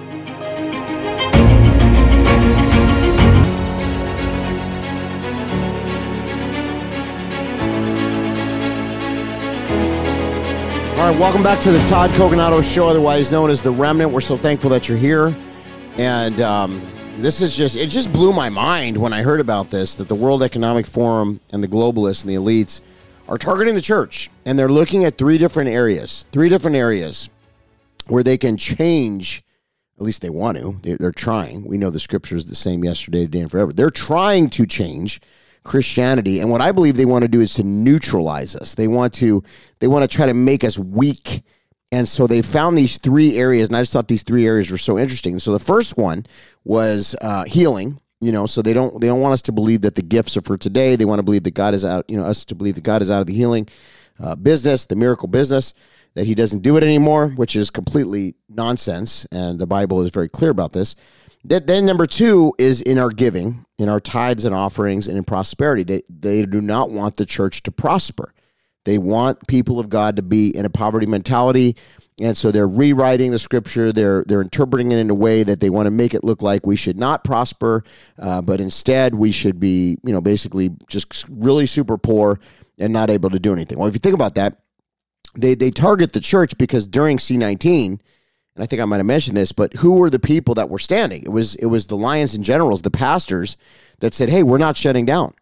[10.98, 14.12] All right, welcome back to the Todd Coconato Show, otherwise known as The Remnant.
[14.12, 15.34] We're so thankful that you're here.
[15.96, 16.82] And um,
[17.16, 20.14] this is just, it just blew my mind when I heard about this that the
[20.14, 22.82] World Economic Forum and the globalists and the elites
[23.28, 24.30] are targeting the church.
[24.44, 27.30] And they're looking at three different areas, three different areas
[28.06, 29.42] where they can change,
[29.98, 30.78] at least they want to.
[30.82, 31.66] They're trying.
[31.66, 33.72] We know the scripture is the same yesterday, today, and forever.
[33.72, 35.20] They're trying to change
[35.64, 36.40] Christianity.
[36.40, 38.74] And what I believe they want to do is to neutralize us.
[38.74, 39.42] They want to
[39.80, 41.42] they want to try to make us weak.
[41.92, 44.78] And so they found these three areas, and I just thought these three areas were
[44.78, 45.38] so interesting.
[45.38, 46.26] So the first one
[46.64, 48.00] was uh, healing.
[48.20, 50.40] You know, so they don't they don't want us to believe that the gifts are
[50.40, 50.96] for today.
[50.96, 52.06] They want to believe that God is out.
[52.08, 53.68] You know, us to believe that God is out of the healing
[54.18, 55.74] uh, business, the miracle business,
[56.14, 59.26] that He doesn't do it anymore, which is completely nonsense.
[59.30, 60.96] And the Bible is very clear about this.
[61.44, 65.24] that Then number two is in our giving, in our tithes and offerings, and in
[65.24, 65.82] prosperity.
[65.82, 68.32] They they do not want the church to prosper.
[68.86, 71.76] They want people of God to be in a poverty mentality,
[72.20, 73.92] and so they're rewriting the scripture.
[73.92, 76.66] They're they're interpreting it in a way that they want to make it look like
[76.66, 77.84] we should not prosper,
[78.18, 82.40] uh, but instead we should be, you know, basically just really super poor
[82.78, 83.78] and not able to do anything.
[83.78, 84.58] Well, if you think about that,
[85.34, 88.00] they they target the church because during C nineteen
[88.54, 90.78] and I think I might have mentioned this, but who were the people that were
[90.78, 91.22] standing?
[91.22, 93.58] It was it was the lions and generals, the pastors
[94.00, 95.34] that said, "Hey, we're not shutting down.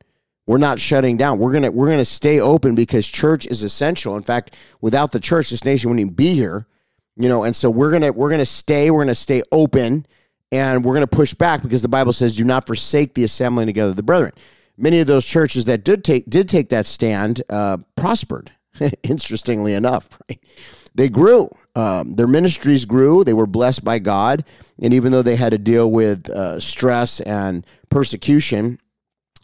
[0.47, 1.39] We're not shutting down.
[1.39, 4.17] We're gonna we're gonna stay open because church is essential.
[4.17, 6.67] In fact, without the church, this nation wouldn't even be here.
[7.17, 8.91] You know, and so we're gonna we're gonna stay.
[8.91, 10.07] We're gonna stay open,
[10.53, 13.91] and we're gonna push back because the Bible says, "Do not forsake the assembling together
[13.91, 14.33] of the brethren."
[14.77, 18.53] Many of those churches that did take did take that stand uh, prospered.
[19.03, 20.41] Interestingly enough, right?
[20.95, 21.49] they grew.
[21.77, 23.25] Um, their ministries grew.
[23.25, 24.45] They were blessed by God.
[24.81, 28.79] And even though they had to deal with uh, stress and persecution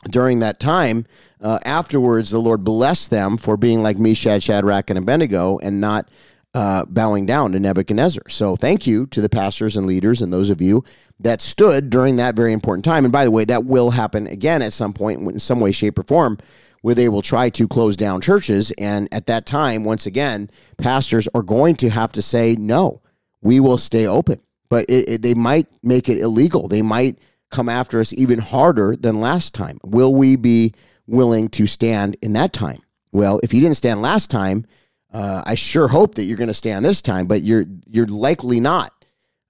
[0.08, 1.04] during that time,
[1.40, 6.08] uh, afterwards, the Lord blessed them for being like Meshach, Shadrach, and Abednego and not
[6.54, 8.28] uh, bowing down to Nebuchadnezzar.
[8.28, 10.84] So thank you to the pastors and leaders and those of you
[11.20, 13.04] that stood during that very important time.
[13.04, 15.98] And by the way, that will happen again at some point in some way, shape,
[15.98, 16.38] or form
[16.82, 18.72] where they will try to close down churches.
[18.78, 23.02] And at that time, once again, pastors are going to have to say, no,
[23.42, 24.40] we will stay open.
[24.70, 26.68] But it, it, they might make it illegal.
[26.68, 27.18] They might
[27.50, 29.78] come after us even harder than last time.
[29.84, 30.74] Will we be
[31.06, 32.80] willing to stand in that time?
[33.12, 34.64] Well, if you didn't stand last time,
[35.12, 38.60] uh, I sure hope that you're going to stand this time, but you're you're likely
[38.60, 38.92] not.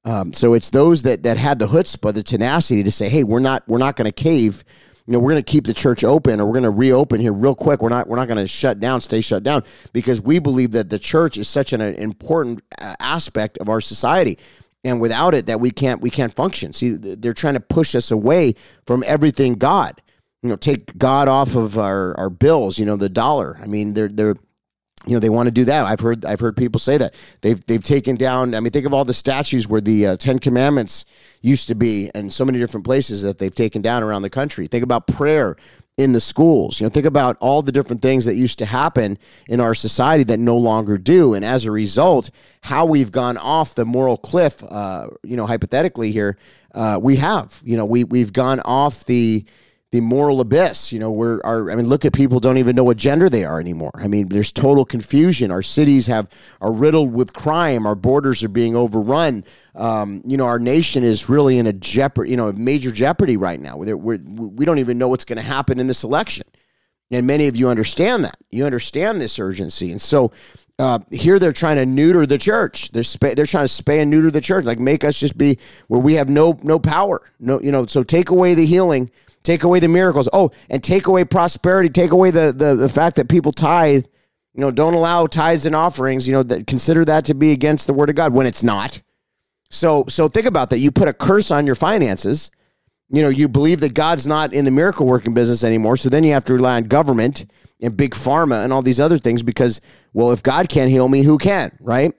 [0.05, 3.41] Um, so it's those that that had the chutzpah, the tenacity to say, "Hey, we're
[3.41, 4.65] not we're not going to cave
[5.11, 7.33] you know, we're going to keep the church open or we're going to reopen here
[7.33, 7.83] real quick.
[7.83, 10.89] We're not we're not going to shut down, stay shut down because we believe that
[10.89, 14.39] the church is such an, important uh, aspect of our society.
[14.83, 16.73] And without it that we can't we can't function.
[16.73, 18.55] See, they're trying to push us away
[18.87, 20.01] from everything God.
[20.43, 23.59] You know, take God off of our, our bills, you know, the dollar.
[23.63, 24.37] I mean, they're they're
[25.07, 25.87] you know they want to do that.
[25.87, 28.55] I've heard I've heard people say that they've they've taken down.
[28.55, 31.05] I mean, think of all the statues where the uh, Ten Commandments
[31.41, 34.67] used to be, and so many different places that they've taken down around the country.
[34.67, 35.57] Think about prayer
[36.01, 36.81] in the schools.
[36.81, 40.25] You know, think about all the different things that used to happen in our society
[40.25, 42.31] that no longer do, and as a result,
[42.63, 44.63] how we've gone off the moral cliff.
[44.63, 46.39] Uh, you know, hypothetically here,
[46.75, 47.61] uh, we have.
[47.65, 49.45] You know, we we've gone off the
[49.93, 50.93] the moral abyss.
[50.93, 53.45] You know, we're our I mean, look at people don't even know what gender they
[53.45, 53.91] are anymore.
[53.95, 55.51] I mean, there's total confusion.
[55.51, 56.29] Our cities have
[56.61, 57.87] are riddled with crime.
[57.87, 59.45] Our borders are being overrun.
[59.75, 63.37] Um, you know, our nation is really in a jeopardy, you know, a major jeopardy
[63.37, 63.77] right now.
[63.77, 66.47] We're, we're, we don't even know what's going to happen in this election.
[67.13, 68.37] And many of you understand that.
[68.51, 69.91] You understand this urgency.
[69.91, 70.31] And so
[70.79, 72.91] uh, here they're trying to neuter the church.
[72.93, 75.59] They're sp- they're trying to spay and neuter the church, like make us just be
[75.89, 77.21] where we have no no power.
[77.41, 77.87] No, you know.
[77.87, 79.11] So take away the healing
[79.43, 80.29] Take away the miracles.
[80.33, 81.89] Oh, and take away prosperity.
[81.89, 84.05] Take away the, the, the fact that people tithe.
[84.55, 86.27] You know, don't allow tithes and offerings.
[86.29, 89.01] You know, that consider that to be against the word of God when it's not.
[89.71, 90.81] So so think about that.
[90.81, 92.51] You put a curse on your finances.
[93.13, 95.97] You know, you believe that God's not in the miracle working business anymore.
[95.97, 97.47] So then you have to rely on government
[97.81, 99.81] and big pharma and all these other things because,
[100.13, 102.13] well, if God can't heal me, who can, right?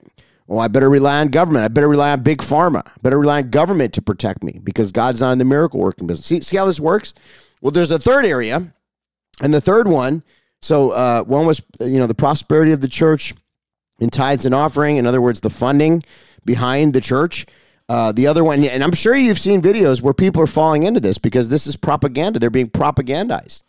[0.46, 1.64] Well, I better rely on government.
[1.64, 2.86] I better rely on big pharma.
[2.86, 6.06] I better rely on government to protect me because God's not in the miracle working
[6.06, 6.26] business.
[6.26, 7.14] See, see how this works?
[7.60, 8.72] Well, there's a third area,
[9.40, 10.22] and the third one.
[10.60, 13.34] So uh, one was you know the prosperity of the church
[13.98, 14.96] in tithes and offering.
[14.96, 16.02] In other words, the funding
[16.44, 17.46] behind the church.
[17.88, 21.00] Uh, the other one, and I'm sure you've seen videos where people are falling into
[21.00, 22.38] this because this is propaganda.
[22.38, 23.62] They're being propagandized.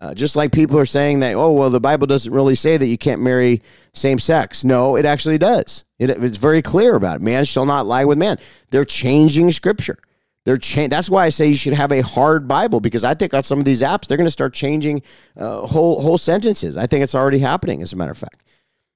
[0.00, 2.86] Uh, just like people are saying that, oh, well, the Bible doesn't really say that
[2.86, 3.62] you can't marry
[3.94, 4.62] same sex.
[4.62, 5.84] No, it actually does.
[5.98, 7.22] It, it's very clear about it.
[7.22, 8.38] Man shall not lie with man.
[8.70, 9.98] They're changing scripture.
[10.44, 13.34] They're cha- That's why I say you should have a hard Bible because I think
[13.34, 15.02] on some of these apps they're going to start changing
[15.36, 16.76] uh, whole whole sentences.
[16.76, 18.44] I think it's already happening, as a matter of fact,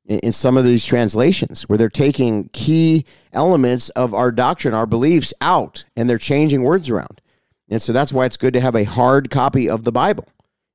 [0.06, 4.86] in, in some of these translations where they're taking key elements of our doctrine, our
[4.86, 7.20] beliefs out, and they're changing words around.
[7.68, 10.28] And so that's why it's good to have a hard copy of the Bible.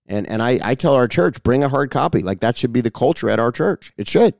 [0.07, 2.21] And and I, I tell our church, bring a hard copy.
[2.21, 3.93] Like that should be the culture at our church.
[3.97, 4.33] It should.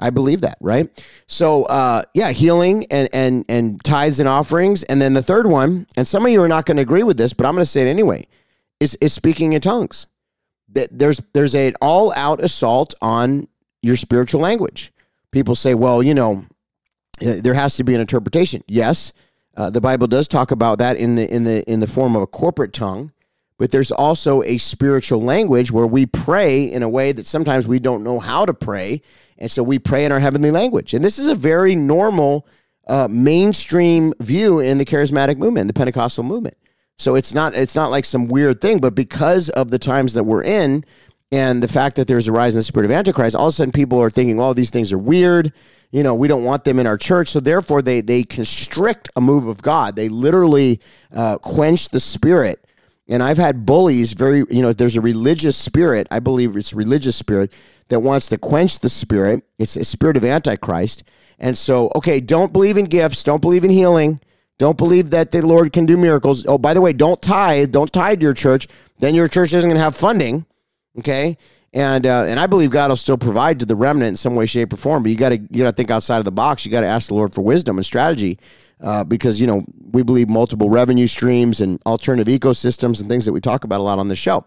[0.00, 0.88] I believe that, right?
[1.26, 4.84] So uh, yeah, healing and and and tithes and offerings.
[4.84, 7.16] And then the third one, and some of you are not going to agree with
[7.16, 8.26] this, but I'm going to say it anyway,
[8.80, 10.06] is is speaking in tongues.
[10.70, 13.48] That there's there's an all out assault on
[13.82, 14.92] your spiritual language.
[15.32, 16.44] People say, well, you know,
[17.20, 18.62] uh, there has to be an interpretation.
[18.68, 19.12] Yes,
[19.56, 22.22] uh, the Bible does talk about that in the in the in the form of
[22.22, 23.12] a corporate tongue
[23.58, 27.80] but there's also a spiritual language where we pray in a way that sometimes we
[27.80, 29.02] don't know how to pray.
[29.36, 30.94] And so we pray in our heavenly language.
[30.94, 32.46] And this is a very normal,
[32.86, 36.56] uh, mainstream view in the charismatic movement, the Pentecostal movement.
[36.96, 40.24] So it's not it's not like some weird thing, but because of the times that
[40.24, 40.84] we're in
[41.30, 43.52] and the fact that there's a rise in the spirit of Antichrist, all of a
[43.52, 45.52] sudden people are thinking, oh, these things are weird.
[45.90, 47.28] You know, we don't want them in our church.
[47.28, 49.94] So therefore, they they constrict a move of God.
[49.94, 50.80] They literally
[51.12, 52.64] uh, quench the spirit
[53.08, 57.16] and I've had bullies very, you know, there's a religious spirit, I believe it's religious
[57.16, 57.52] spirit
[57.88, 59.44] that wants to quench the spirit.
[59.58, 61.04] It's a spirit of antichrist.
[61.38, 64.20] And so, okay, don't believe in gifts, don't believe in healing,
[64.58, 66.44] don't believe that the Lord can do miracles.
[66.46, 68.66] Oh, by the way, don't tithe, don't tithe your church.
[68.98, 70.44] Then your church isn't going to have funding.
[70.98, 71.38] Okay?
[71.74, 74.46] And uh, and I believe God will still provide to the remnant in some way,
[74.46, 75.02] shape, or form.
[75.02, 76.64] But you got to you got to think outside of the box.
[76.64, 78.38] You got to ask the Lord for wisdom and strategy
[78.80, 83.32] uh, because you know we believe multiple revenue streams and alternative ecosystems and things that
[83.32, 84.46] we talk about a lot on the show.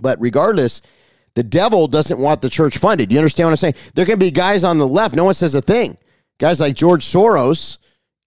[0.00, 0.80] But regardless,
[1.34, 3.12] the devil doesn't want the church funded.
[3.12, 3.74] You understand what I'm saying?
[3.94, 5.14] There can be guys on the left.
[5.14, 5.98] No one says a thing.
[6.38, 7.78] Guys like George Soros,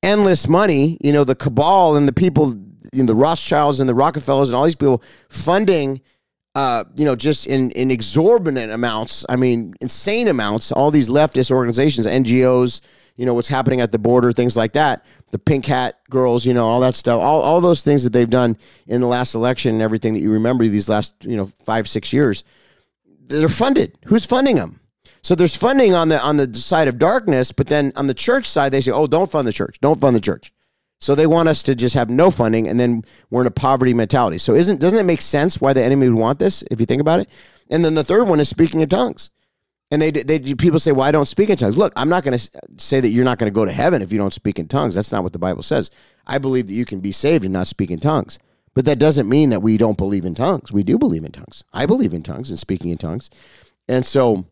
[0.03, 0.97] endless money.
[1.01, 2.53] You know the cabal and the people,
[2.93, 6.01] you know, the Rothschilds and the Rockefellers and all these people funding.
[6.53, 9.25] Uh, you know, just in, in exorbitant amounts.
[9.29, 10.71] I mean, insane amounts.
[10.71, 12.81] All these leftist organizations, NGOs,
[13.15, 15.05] you know, what's happening at the border, things like that.
[15.31, 18.29] The pink hat girls, you know, all that stuff, all, all those things that they've
[18.29, 21.87] done in the last election and everything that you remember these last, you know, five,
[21.87, 22.43] six years,
[23.27, 23.97] they're funded.
[24.05, 24.81] Who's funding them?
[25.23, 28.47] So there's funding on the on the side of darkness, but then on the church
[28.47, 29.77] side, they say, "Oh, don't fund the church.
[29.79, 30.51] Don't fund the church."
[31.01, 33.93] So they want us to just have no funding, and then we're in a poverty
[33.93, 34.37] mentality.
[34.37, 37.01] So isn't doesn't it make sense why the enemy would want this if you think
[37.01, 37.29] about it?
[37.69, 39.31] And then the third one is speaking in tongues.
[39.89, 42.37] And they, they people say, "Well, I don't speak in tongues." Look, I'm not going
[42.37, 44.67] to say that you're not going to go to heaven if you don't speak in
[44.67, 44.95] tongues.
[44.95, 45.89] That's not what the Bible says.
[46.27, 48.39] I believe that you can be saved and not speak in tongues.
[48.73, 50.71] But that doesn't mean that we don't believe in tongues.
[50.71, 51.63] We do believe in tongues.
[51.73, 53.29] I believe in tongues and speaking in tongues.
[53.89, 54.45] And so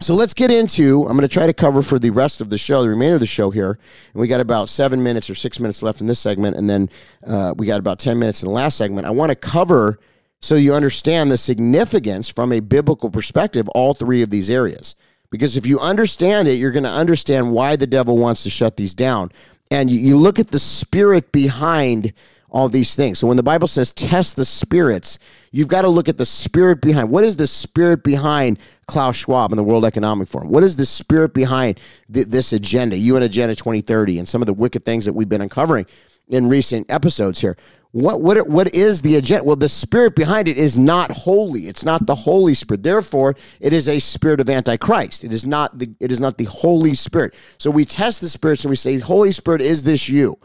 [0.00, 2.58] so let's get into I'm going to try to cover for the rest of the
[2.58, 3.78] show, the remainder of the show here.
[4.12, 6.88] And we got about 7 minutes or 6 minutes left in this segment and then
[7.26, 9.06] uh, we got about 10 minutes in the last segment.
[9.06, 9.98] I want to cover
[10.40, 14.94] so you understand the significance from a biblical perspective, all three of these areas.
[15.30, 18.76] Because if you understand it, you're going to understand why the devil wants to shut
[18.76, 19.30] these down.
[19.70, 22.12] And you, you look at the spirit behind
[22.50, 23.18] all these things.
[23.18, 25.18] So when the Bible says test the spirits,
[25.52, 27.10] you've got to look at the spirit behind.
[27.10, 30.50] What is the spirit behind Klaus Schwab and the World Economic Forum?
[30.50, 31.78] What is the spirit behind
[32.12, 35.42] th- this agenda, UN Agenda 2030, and some of the wicked things that we've been
[35.42, 35.86] uncovering
[36.28, 37.56] in recent episodes here?
[37.92, 39.44] What what what is the agenda?
[39.44, 41.62] Well, the spirit behind it is not holy.
[41.62, 42.82] It's not the Holy Spirit.
[42.82, 45.24] Therefore, it is a spirit of antichrist.
[45.24, 47.34] It is not the it is not the Holy Spirit.
[47.56, 50.38] So we test the spirits and we say, Holy Spirit, is this you?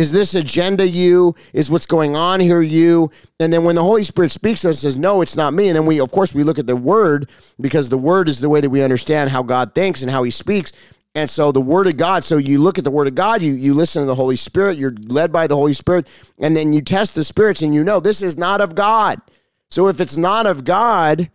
[0.00, 1.34] Is this agenda you?
[1.52, 3.10] Is what's going on here you?
[3.38, 5.68] And then when the Holy Spirit speaks to us, says, No, it's not me.
[5.68, 7.28] And then we, of course, we look at the word
[7.60, 10.30] because the word is the way that we understand how God thinks and how he
[10.30, 10.72] speaks.
[11.14, 13.52] And so the word of God, so you look at the word of God, you,
[13.52, 16.08] you listen to the Holy Spirit, you're led by the Holy Spirit,
[16.38, 19.20] and then you test the spirits and you know this is not of God.
[19.68, 21.30] So if it's not of God,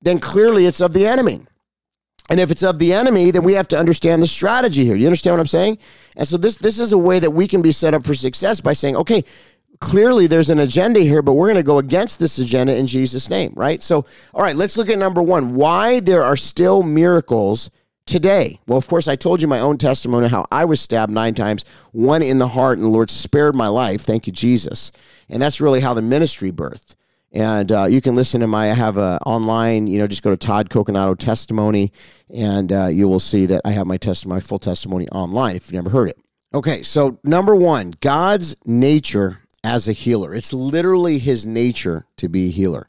[0.00, 1.40] then clearly it's of the enemy.
[2.28, 4.96] And if it's of the enemy, then we have to understand the strategy here.
[4.96, 5.78] You understand what I'm saying?
[6.16, 8.60] And so this this is a way that we can be set up for success
[8.60, 9.24] by saying, okay,
[9.80, 13.30] clearly there's an agenda here, but we're going to go against this agenda in Jesus'
[13.30, 13.80] name, right?
[13.82, 17.70] So, all right, let's look at number one why there are still miracles
[18.06, 18.60] today?
[18.66, 21.64] Well, of course, I told you my own testimony how I was stabbed nine times,
[21.92, 24.02] one in the heart, and the Lord spared my life.
[24.02, 24.92] Thank you, Jesus.
[25.28, 26.94] And that's really how the ministry birthed.
[27.36, 30.30] And uh, you can listen to my, I have a online, you know, just go
[30.30, 31.92] to Todd Coconato testimony,
[32.34, 35.66] and uh, you will see that I have my testimony, my full testimony online if
[35.66, 36.18] you've never heard it.
[36.54, 40.34] Okay, so number one, God's nature as a healer.
[40.34, 42.88] It's literally his nature to be a healer.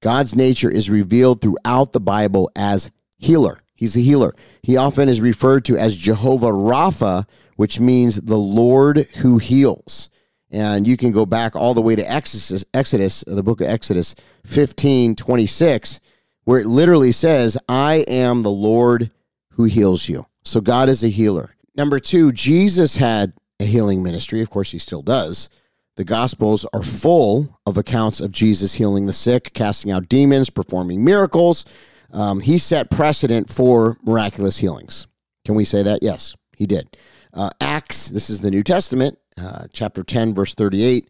[0.00, 3.64] God's nature is revealed throughout the Bible as healer.
[3.74, 4.32] He's a healer.
[4.62, 10.08] He often is referred to as Jehovah Rapha, which means the Lord who heals.
[10.52, 14.14] And you can go back all the way to Exodus, Exodus, the book of Exodus
[14.44, 15.98] 15, 26,
[16.44, 19.10] where it literally says, I am the Lord
[19.52, 20.26] who heals you.
[20.44, 21.56] So God is a healer.
[21.74, 24.42] Number two, Jesus had a healing ministry.
[24.42, 25.48] Of course, he still does.
[25.96, 31.04] The Gospels are full of accounts of Jesus healing the sick, casting out demons, performing
[31.04, 31.64] miracles.
[32.12, 35.06] Um, he set precedent for miraculous healings.
[35.44, 36.02] Can we say that?
[36.02, 36.96] Yes, he did.
[37.32, 41.08] Uh, Acts, this is the New Testament, uh, chapter 10, verse 38,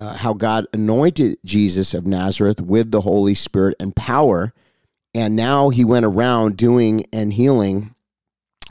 [0.00, 4.52] uh, how God anointed Jesus of Nazareth with the Holy Spirit and power.
[5.14, 7.94] And now he went around doing and healing,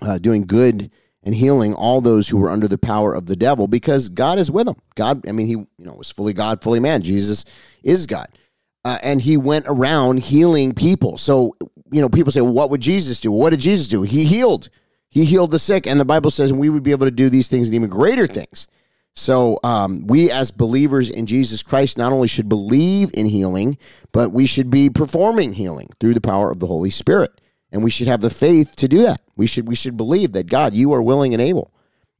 [0.01, 0.91] uh, doing good
[1.23, 4.49] and healing all those who were under the power of the devil because God is
[4.49, 4.75] with him.
[4.95, 7.03] God, I mean, he you know was fully God, fully man.
[7.03, 7.45] Jesus
[7.83, 8.27] is God,
[8.83, 11.19] uh, and he went around healing people.
[11.19, 11.55] So
[11.91, 14.01] you know, people say, well, "What would Jesus do?" What did Jesus do?
[14.01, 14.69] He healed.
[15.11, 17.49] He healed the sick, and the Bible says, we would be able to do these
[17.49, 18.69] things and even greater things.
[19.15, 23.77] So um, we, as believers in Jesus Christ, not only should believe in healing,
[24.11, 27.31] but we should be performing healing through the power of the Holy Spirit
[27.71, 29.21] and we should have the faith to do that.
[29.35, 31.71] We should we should believe that God, you are willing and able.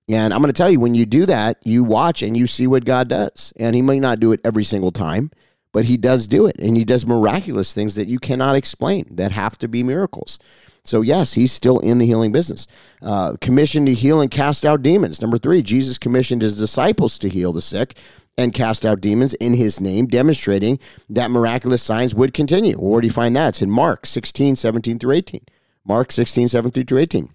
[0.09, 2.67] And I'm going to tell you, when you do that, you watch and you see
[2.67, 3.53] what God does.
[3.57, 5.31] And He may not do it every single time,
[5.71, 9.31] but He does do it, and He does miraculous things that you cannot explain that
[9.31, 10.39] have to be miracles.
[10.83, 12.67] So yes, He's still in the healing business.
[13.01, 15.21] Uh, commissioned to heal and cast out demons.
[15.21, 17.95] Number three, Jesus commissioned His disciples to heal the sick
[18.37, 22.75] and cast out demons in his name, demonstrating that miraculous signs would continue.
[22.75, 23.49] Where do you find that?
[23.49, 25.41] It's in Mark 16, 17 through 18.
[25.85, 27.29] Mark 16, 17 through 18.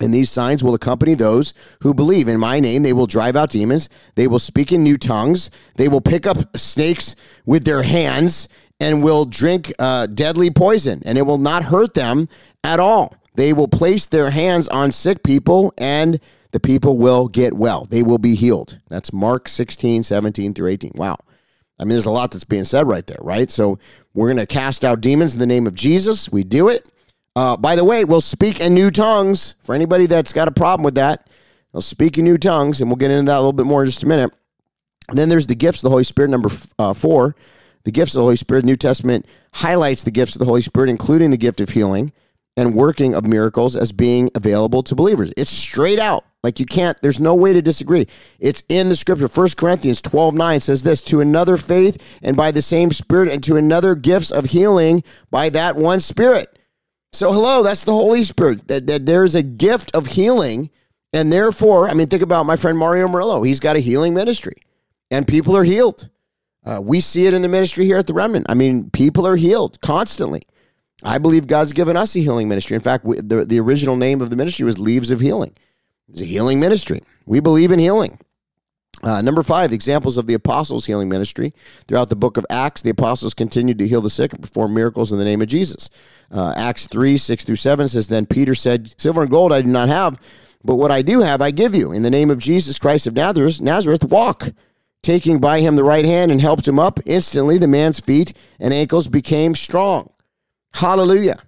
[0.00, 2.28] And these signs will accompany those who believe.
[2.28, 3.88] In my name, they will drive out demons.
[4.14, 5.50] They will speak in new tongues.
[5.74, 8.48] They will pick up snakes with their hands
[8.80, 12.28] and will drink uh, deadly poison, and it will not hurt them
[12.62, 13.14] at all.
[13.34, 16.18] They will place their hands on sick people and
[16.50, 17.84] the people will get well.
[17.84, 18.80] They will be healed.
[18.88, 20.92] That's Mark 16, 17 through 18.
[20.96, 21.18] Wow.
[21.78, 23.48] I mean, there's a lot that's being said right there, right?
[23.50, 23.78] So
[24.14, 26.32] we're going to cast out demons in the name of Jesus.
[26.32, 26.88] We do it.
[27.36, 29.54] Uh, by the way, we'll speak in new tongues.
[29.60, 31.30] For anybody that's got a problem with that,
[31.72, 33.86] they'll speak in new tongues, and we'll get into that a little bit more in
[33.88, 34.32] just a minute.
[35.08, 37.36] And then there's the gifts of the Holy Spirit, number uh, four.
[37.84, 40.90] The gifts of the Holy Spirit, New Testament highlights the gifts of the Holy Spirit,
[40.90, 42.12] including the gift of healing
[42.56, 45.32] and working of miracles as being available to believers.
[45.36, 46.24] It's straight out.
[46.42, 48.06] Like you can't, there's no way to disagree.
[48.38, 49.28] It's in the scripture.
[49.28, 53.42] 1 Corinthians 12 9 says this to another faith and by the same spirit, and
[53.44, 56.58] to another gifts of healing by that one spirit.
[57.12, 58.68] So, hello, that's the Holy Spirit.
[58.68, 60.70] That, that there's a gift of healing.
[61.12, 63.42] And therefore, I mean, think about my friend Mario Murillo.
[63.42, 64.56] He's got a healing ministry,
[65.10, 66.10] and people are healed.
[66.68, 68.44] Uh, we see it in the ministry here at the Remnant.
[68.48, 70.42] I mean, people are healed constantly.
[71.02, 72.74] I believe God's given us a healing ministry.
[72.74, 75.54] In fact, we, the, the original name of the ministry was Leaves of Healing.
[76.10, 77.00] It's a healing ministry.
[77.24, 78.18] We believe in healing.
[79.02, 81.54] Uh, number five, examples of the apostles' healing ministry.
[81.86, 85.10] Throughout the book of Acts, the apostles continued to heal the sick and perform miracles
[85.10, 85.88] in the name of Jesus.
[86.30, 89.70] Uh, Acts 3 6 through 7 says, Then Peter said, Silver and gold I do
[89.70, 90.20] not have,
[90.64, 91.92] but what I do have I give you.
[91.92, 94.50] In the name of Jesus Christ of Nazareth, Nazareth walk.
[95.08, 98.74] Taking by him the right hand and helped him up, instantly the man's feet and
[98.74, 100.12] ankles became strong.
[100.74, 101.38] Hallelujah.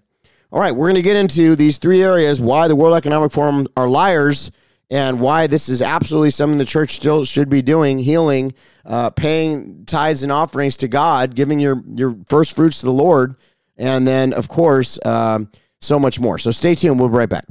[0.51, 3.67] All right, we're going to get into these three areas why the World Economic Forum
[3.77, 4.51] are liars
[4.91, 8.55] and why this is absolutely something the church still should be doing healing,
[8.87, 13.37] uh, paying tithes and offerings to God, giving your, your first fruits to the Lord,
[13.77, 15.51] and then, of course, um,
[15.83, 16.39] so much more.
[16.39, 16.99] So stay tuned.
[16.99, 17.45] We'll be right back.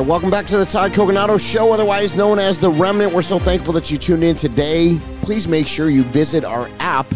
[0.00, 3.12] Right, welcome back to the Todd Coconato Show, otherwise known as The Remnant.
[3.12, 4.98] We're so thankful that you tuned in today.
[5.22, 7.12] Please make sure you visit our app,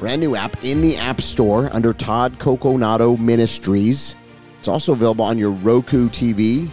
[0.00, 4.16] brand new app in the App Store under Todd Coconato Ministries.
[4.58, 6.68] It's also available on your Roku TV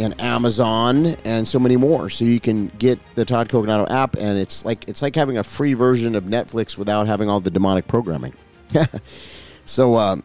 [0.00, 2.10] and Amazon and so many more.
[2.10, 5.44] So you can get the Todd Coconato app, and it's like it's like having a
[5.44, 8.34] free version of Netflix without having all the demonic programming.
[9.64, 9.96] so.
[9.96, 10.24] Um,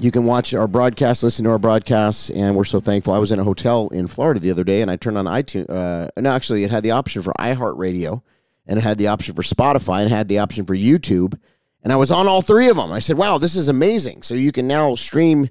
[0.00, 3.12] you can watch our broadcast, listen to our broadcasts, and we're so thankful.
[3.12, 5.70] I was in a hotel in Florida the other day, and I turned on iTunes.
[5.70, 8.22] Uh, no, actually, it had the option for iHeartRadio,
[8.66, 11.38] and it had the option for Spotify, and had the option for YouTube,
[11.82, 12.90] and I was on all three of them.
[12.90, 15.48] I said, "Wow, this is amazing!" So you can now stream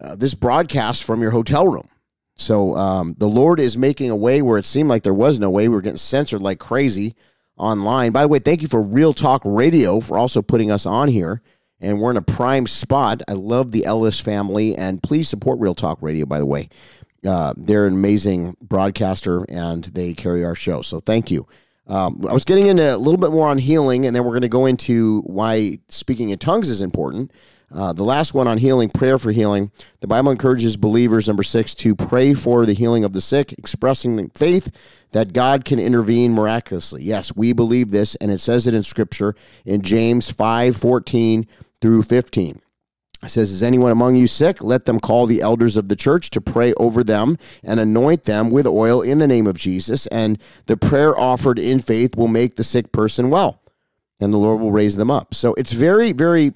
[0.00, 1.88] uh, this broadcast from your hotel room.
[2.36, 5.50] So um, the Lord is making a way where it seemed like there was no
[5.50, 5.68] way.
[5.68, 7.14] We were getting censored like crazy
[7.58, 8.12] online.
[8.12, 11.42] By the way, thank you for Real Talk Radio for also putting us on here.
[11.80, 13.22] And we're in a prime spot.
[13.28, 16.26] I love the Ellis family, and please support Real Talk Radio.
[16.26, 16.68] By the way,
[17.26, 20.82] uh, they're an amazing broadcaster, and they carry our show.
[20.82, 21.46] So thank you.
[21.86, 24.42] Um, I was getting into a little bit more on healing, and then we're going
[24.42, 27.32] to go into why speaking in tongues is important.
[27.72, 29.70] Uh, the last one on healing, prayer for healing.
[30.00, 34.28] The Bible encourages believers, number six, to pray for the healing of the sick, expressing
[34.30, 34.74] faith
[35.12, 37.02] that God can intervene miraculously.
[37.02, 41.46] Yes, we believe this, and it says it in Scripture in James 5 14
[41.80, 42.60] through 15.
[43.22, 44.62] It says, Is anyone among you sick?
[44.62, 48.50] Let them call the elders of the church to pray over them and anoint them
[48.50, 50.06] with oil in the name of Jesus.
[50.06, 53.60] And the prayer offered in faith will make the sick person well,
[54.18, 55.34] and the Lord will raise them up.
[55.34, 56.52] So it's very, very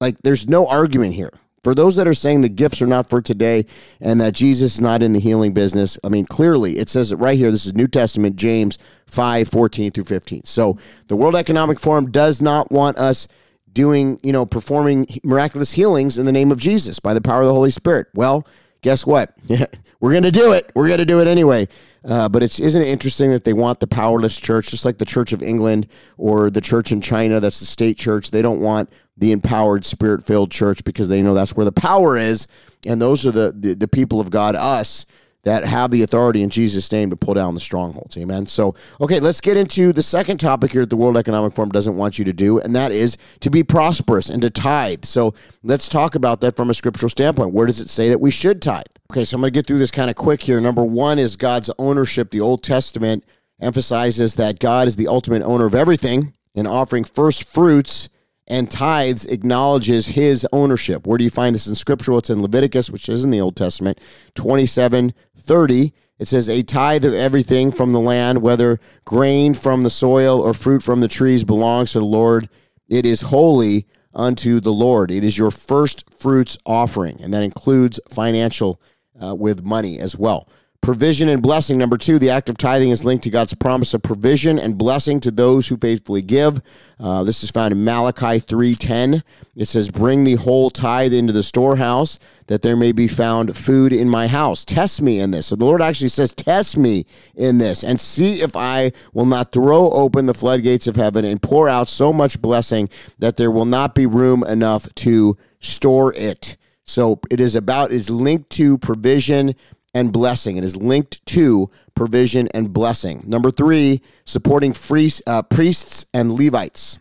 [0.00, 1.32] like there's no argument here.
[1.64, 3.66] For those that are saying the gifts are not for today
[4.00, 7.16] and that Jesus is not in the healing business, I mean, clearly it says it
[7.16, 7.52] right here.
[7.52, 10.42] This is New Testament, James 5 14 through 15.
[10.42, 10.76] So
[11.06, 13.28] the World Economic Forum does not want us
[13.72, 17.46] doing, you know, performing miraculous healings in the name of Jesus by the power of
[17.46, 18.08] the Holy Spirit.
[18.14, 18.46] Well,
[18.82, 19.36] guess what?
[20.00, 20.70] We're going to do it.
[20.74, 21.68] We're going to do it anyway.
[22.04, 25.04] Uh, but it's isn't it interesting that they want the powerless church, just like the
[25.04, 25.86] Church of England
[26.18, 28.32] or the church in China, that's the state church.
[28.32, 32.16] They don't want the empowered, spirit filled church because they know that's where the power
[32.16, 32.48] is.
[32.84, 35.06] And those are the, the, the people of God, us,
[35.44, 38.16] that have the authority in Jesus' name to pull down the strongholds.
[38.16, 38.46] Amen.
[38.46, 41.96] So, okay, let's get into the second topic here that the World Economic Forum doesn't
[41.96, 45.04] want you to do, and that is to be prosperous and to tithe.
[45.04, 47.54] So, let's talk about that from a scriptural standpoint.
[47.54, 48.84] Where does it say that we should tithe?
[49.10, 50.60] Okay, so I'm going to get through this kind of quick here.
[50.60, 52.30] Number one is God's ownership.
[52.30, 53.24] The Old Testament
[53.60, 58.08] emphasizes that God is the ultimate owner of everything, and offering first fruits
[58.48, 61.06] and tithes acknowledges his ownership.
[61.06, 62.12] Where do you find this in scripture?
[62.18, 63.98] It's in Leviticus, which is in the Old Testament,
[64.34, 65.92] 27 30.
[66.18, 70.54] It says, A tithe of everything from the land, whether grain from the soil or
[70.54, 72.48] fruit from the trees, belongs to the Lord.
[72.88, 75.10] It is holy unto the Lord.
[75.10, 78.80] It is your first fruits offering, and that includes financial
[79.20, 80.48] uh, with money as well.
[80.82, 81.78] Provision and blessing.
[81.78, 85.20] Number two, the act of tithing is linked to God's promise of provision and blessing
[85.20, 86.60] to those who faithfully give.
[86.98, 89.22] Uh, this is found in Malachi 3.10.
[89.54, 92.18] It says, Bring the whole tithe into the storehouse,
[92.48, 94.64] that there may be found food in my house.
[94.64, 95.46] Test me in this.
[95.46, 97.06] So the Lord actually says, Test me
[97.36, 101.40] in this, and see if I will not throw open the floodgates of heaven and
[101.40, 102.88] pour out so much blessing
[103.20, 106.56] that there will not be room enough to store it.
[106.84, 109.54] So it is about, is linked to provision
[109.94, 110.56] and blessing.
[110.56, 113.22] It is linked to provision and blessing.
[113.26, 116.98] Number three, supporting free, uh, priests and Levites.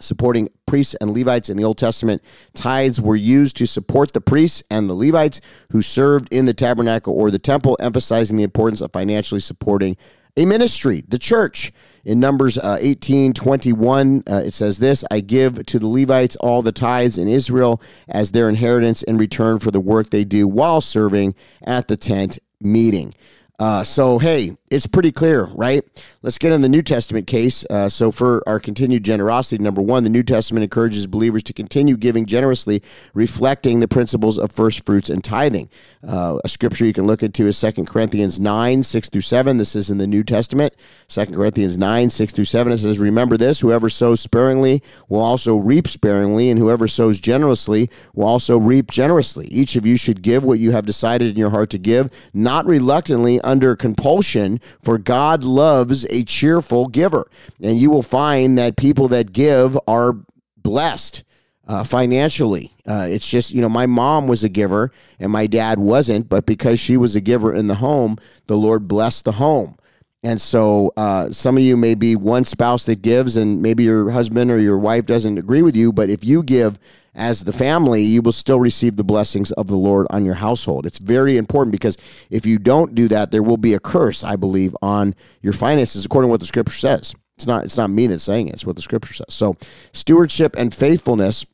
[0.00, 2.22] Supporting priests and Levites in the Old Testament,
[2.54, 5.40] tithes were used to support the priests and the Levites
[5.72, 9.96] who served in the tabernacle or the temple, emphasizing the importance of financially supporting
[10.38, 11.72] a ministry, the church.
[12.04, 16.62] In Numbers uh, 18 21, uh, it says this I give to the Levites all
[16.62, 20.80] the tithes in Israel as their inheritance in return for the work they do while
[20.80, 23.12] serving at the tent meeting.
[23.60, 25.82] Uh, so, hey, it's pretty clear, right?
[26.22, 27.64] Let's get in the New Testament case.
[27.68, 31.96] Uh, so, for our continued generosity, number one, the New Testament encourages believers to continue
[31.96, 32.82] giving generously,
[33.14, 35.68] reflecting the principles of first fruits and tithing.
[36.06, 39.56] Uh, a scripture you can look into is 2 Corinthians 9, 6 through 7.
[39.56, 40.76] This is in the New Testament.
[41.08, 42.72] 2 Corinthians 9, 6 through 7.
[42.72, 47.90] It says, Remember this whoever sows sparingly will also reap sparingly, and whoever sows generously
[48.14, 49.48] will also reap generously.
[49.48, 52.64] Each of you should give what you have decided in your heart to give, not
[52.64, 57.26] reluctantly under compulsion, for God loves a cheerful giver.
[57.62, 60.16] And you will find that people that give are
[60.56, 61.24] blessed.
[61.66, 62.72] Uh, financially.
[62.86, 66.46] Uh, it's just, you know, my mom was a giver and my dad wasn't, but
[66.46, 69.76] because she was a giver in the home, the Lord blessed the home.
[70.22, 74.10] And so uh, some of you may be one spouse that gives, and maybe your
[74.10, 76.78] husband or your wife doesn't agree with you, but if you give
[77.18, 80.86] as the family, you will still receive the blessings of the Lord on your household.
[80.86, 81.98] It's very important because
[82.30, 86.04] if you don't do that, there will be a curse, I believe, on your finances,
[86.04, 87.14] according to what the scripture says.
[87.36, 89.26] It's not, it's not me that's saying it, it's what the scripture says.
[89.28, 89.54] So,
[89.92, 91.44] stewardship and faithfulness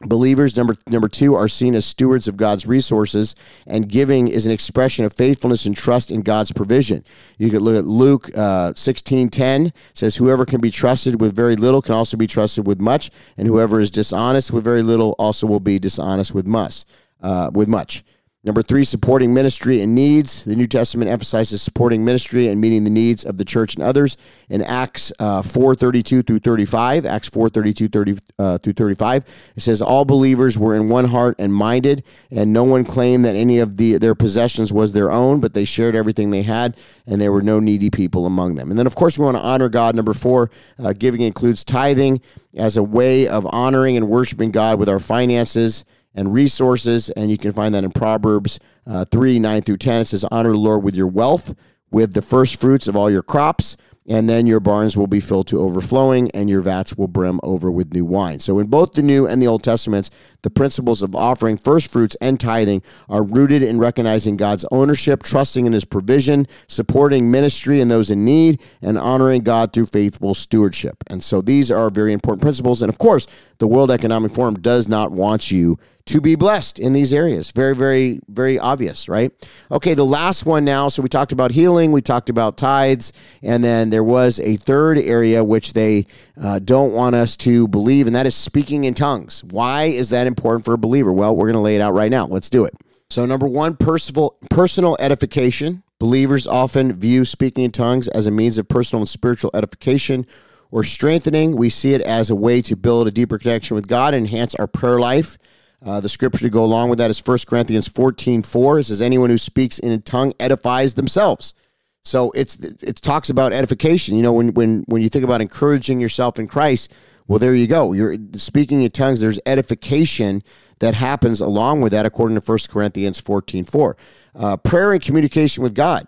[0.00, 3.34] Believers, number number two, are seen as stewards of God's resources,
[3.66, 7.02] and giving is an expression of faithfulness and trust in God's provision.
[7.38, 11.56] You could look at Luke uh, sixteen ten says, "Whoever can be trusted with very
[11.56, 15.46] little can also be trusted with much, and whoever is dishonest with very little also
[15.46, 16.84] will be dishonest with much."
[17.22, 18.04] Uh, with much.
[18.46, 20.44] Number three, supporting ministry and needs.
[20.44, 24.16] The New Testament emphasizes supporting ministry and meeting the needs of the church and others.
[24.48, 29.24] In Acts uh, 4 32 through 35, Acts 4 32 30, uh, through 35,
[29.56, 33.34] it says, All believers were in one heart and minded, and no one claimed that
[33.34, 37.20] any of the, their possessions was their own, but they shared everything they had, and
[37.20, 38.70] there were no needy people among them.
[38.70, 39.96] And then, of course, we want to honor God.
[39.96, 42.20] Number four, uh, giving includes tithing
[42.56, 45.84] as a way of honoring and worshiping God with our finances
[46.16, 47.10] and resources.
[47.10, 50.00] And you can find that in Proverbs uh, 3 9 through 10.
[50.00, 51.54] It says, Honor the Lord with your wealth,
[51.90, 53.76] with the first fruits of all your crops
[54.08, 57.70] and then your barns will be filled to overflowing, and your vats will brim over
[57.70, 58.38] with new wine.
[58.38, 60.10] So, in both the New and the Old Testaments,
[60.42, 65.66] the principles of offering first fruits and tithing are rooted in recognizing God's ownership, trusting
[65.66, 71.02] in His provision, supporting ministry and those in need, and honoring God through faithful stewardship.
[71.08, 72.82] And so, these are very important principles.
[72.82, 73.26] And of course,
[73.58, 77.50] the World Economic Forum does not want you to be blessed in these areas.
[77.50, 79.32] Very, very, very obvious, right?
[79.72, 80.88] Okay, the last one now.
[80.88, 84.98] So we talked about healing, we talked about tithes, and then there was a third
[84.98, 86.06] area which they
[86.40, 89.42] uh, don't want us to believe, and that is speaking in tongues.
[89.44, 91.12] Why is that important for a believer?
[91.12, 92.26] Well, we're going to lay it out right now.
[92.26, 92.74] Let's do it.
[93.10, 95.82] So, number one, personal, personal edification.
[95.98, 100.26] Believers often view speaking in tongues as a means of personal and spiritual edification
[100.70, 101.56] or strengthening.
[101.56, 104.66] We see it as a way to build a deeper connection with God, enhance our
[104.66, 105.38] prayer life.
[105.84, 108.78] Uh, the scripture to go along with that is 1 Corinthians 14 4.
[108.78, 111.54] It says, Anyone who speaks in a tongue edifies themselves.
[112.02, 114.14] So it's it talks about edification.
[114.16, 116.92] You know, when when when you think about encouraging yourself in Christ,
[117.26, 117.92] well, there you go.
[117.92, 119.20] You're speaking in tongues.
[119.20, 120.44] There's edification
[120.78, 123.96] that happens along with that, according to 1 Corinthians 14 4.
[124.36, 126.06] Uh, prayer and communication with God.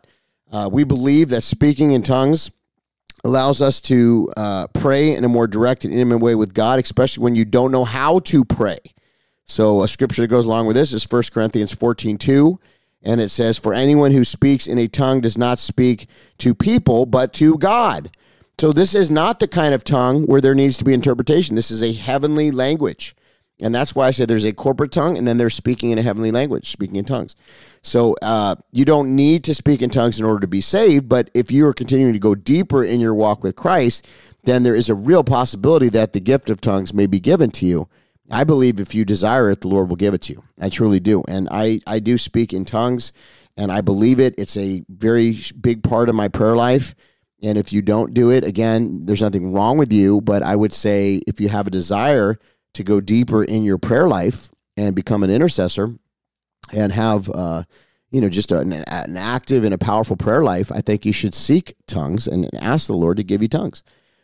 [0.53, 2.51] Uh, we believe that speaking in tongues
[3.25, 7.23] allows us to uh, pray in a more direct and intimate way with God, especially
[7.23, 8.79] when you don't know how to pray.
[9.45, 12.61] So a scripture that goes along with this is 1 Corinthians 14, 2.
[13.03, 16.09] And it says, For anyone who speaks in a tongue does not speak
[16.39, 18.11] to people, but to God.
[18.59, 21.55] So this is not the kind of tongue where there needs to be interpretation.
[21.55, 23.15] This is a heavenly language.
[23.61, 26.03] And that's why I say there's a corporate tongue, and then they're speaking in a
[26.03, 27.35] heavenly language, speaking in tongues.
[27.83, 31.31] So uh, you don't need to speak in tongues in order to be saved, but
[31.35, 34.07] if you are continuing to go deeper in your walk with Christ,
[34.45, 37.67] then there is a real possibility that the gift of tongues may be given to
[37.67, 37.89] you.
[38.31, 40.43] I believe if you desire it, the Lord will give it to you.
[40.61, 41.23] I truly do.
[41.29, 43.13] And I, I do speak in tongues
[43.57, 44.35] and I believe it.
[44.39, 46.95] It's a very big part of my prayer life.
[47.43, 50.21] And if you don't do it, again, there's nothing wrong with you.
[50.21, 52.39] But I would say if you have a desire
[52.75, 55.95] to go deeper in your prayer life and become an intercessor
[56.73, 57.65] and have, uh,
[58.11, 61.35] you know, just an, an active and a powerful prayer life, I think you should
[61.35, 63.83] seek tongues and ask the Lord to give you tongues.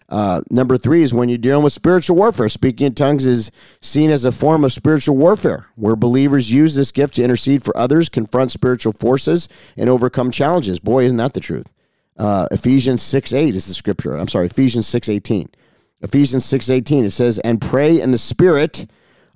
[0.08, 2.48] Uh, number three is when you're dealing with spiritual warfare.
[2.48, 6.92] Speaking in tongues is seen as a form of spiritual warfare, where believers use this
[6.92, 10.78] gift to intercede for others, confront spiritual forces, and overcome challenges.
[10.78, 11.72] Boy, isn't that the truth?
[12.16, 14.16] Uh, Ephesians 6 8 is the scripture.
[14.16, 15.46] I'm sorry, Ephesians 6 18.
[16.04, 18.86] Ephesians 6 18, it says, And pray in the Spirit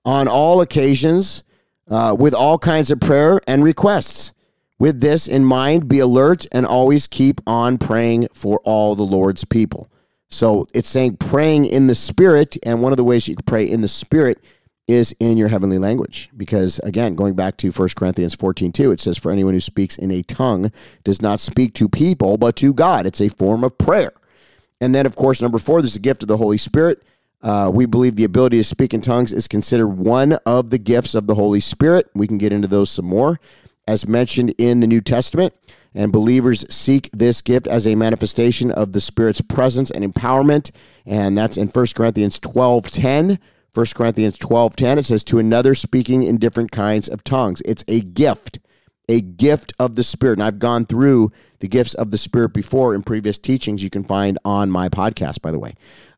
[0.04, 1.42] on all occasions
[1.90, 4.32] uh, with all kinds of prayer and requests.
[4.78, 9.44] With this in mind, be alert and always keep on praying for all the Lord's
[9.44, 9.90] people.
[10.30, 13.68] So it's saying praying in the spirit, and one of the ways you can pray
[13.68, 14.38] in the spirit
[14.86, 16.28] is in your heavenly language.
[16.36, 19.96] Because again, going back to 1 Corinthians 14, 2, it says, For anyone who speaks
[19.96, 20.70] in a tongue
[21.02, 23.06] does not speak to people, but to God.
[23.06, 24.12] It's a form of prayer.
[24.80, 27.02] And then, of course, number four, there's a gift of the Holy Spirit.
[27.42, 31.14] Uh, we believe the ability to speak in tongues is considered one of the gifts
[31.14, 32.10] of the Holy Spirit.
[32.14, 33.40] We can get into those some more.
[33.86, 35.54] As mentioned in the New Testament,
[35.94, 40.70] and believers seek this gift as a manifestation of the Spirit's presence and empowerment.
[41.06, 43.38] And that's in 1 Corinthians 12 10.
[43.74, 47.62] 1 Corinthians 12 10, it says, To another speaking in different kinds of tongues.
[47.64, 48.58] It's a gift,
[49.08, 50.38] a gift of the Spirit.
[50.38, 54.04] And I've gone through the gifts of the Spirit before in previous teachings you can
[54.04, 55.74] find on my podcast, by the way.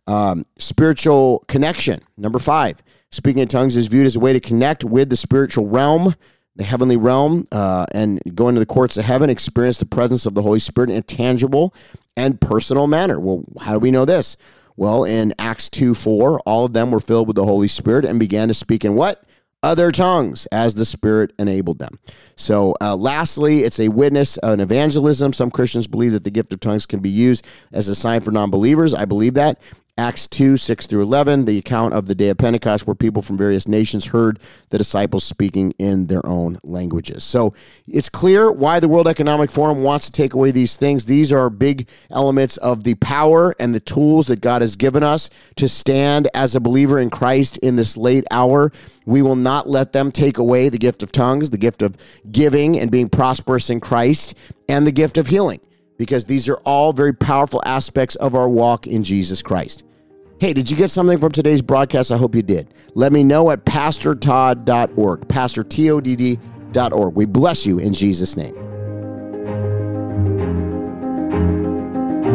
[0.06, 2.00] Um, spiritual connection.
[2.16, 5.68] Number five, speaking in tongues is viewed as a way to connect with the spiritual
[5.68, 6.14] realm
[6.56, 10.34] the heavenly realm uh, and go into the courts of heaven, experience the presence of
[10.34, 11.74] the Holy Spirit in a tangible
[12.16, 13.18] and personal manner.
[13.18, 14.36] Well, how do we know this?
[14.76, 18.18] Well, in Acts 2 4, all of them were filled with the Holy Spirit and
[18.18, 19.24] began to speak in what?
[19.62, 21.96] Other tongues as the Spirit enabled them.
[22.34, 25.34] So, uh, lastly, it's a witness, an evangelism.
[25.34, 28.30] Some Christians believe that the gift of tongues can be used as a sign for
[28.30, 28.94] non believers.
[28.94, 29.60] I believe that
[30.00, 33.36] Acts 2, 6 through 11, the account of the day of Pentecost, where people from
[33.36, 34.38] various nations heard
[34.70, 37.22] the disciples speaking in their own languages.
[37.22, 37.52] So
[37.86, 41.04] it's clear why the World Economic Forum wants to take away these things.
[41.04, 45.28] These are big elements of the power and the tools that God has given us
[45.56, 48.72] to stand as a believer in Christ in this late hour.
[49.04, 51.98] We will not let them take away the gift of tongues, the gift of
[52.32, 54.34] giving and being prosperous in Christ,
[54.66, 55.60] and the gift of healing
[55.98, 59.84] because these are all very powerful aspects of our walk in Jesus Christ.
[60.40, 62.10] Hey, did you get something from today's broadcast?
[62.10, 62.72] I hope you did.
[62.94, 67.14] Let me know at pastortodd.org, pastortodd.org.
[67.14, 68.54] We bless you in Jesus' name.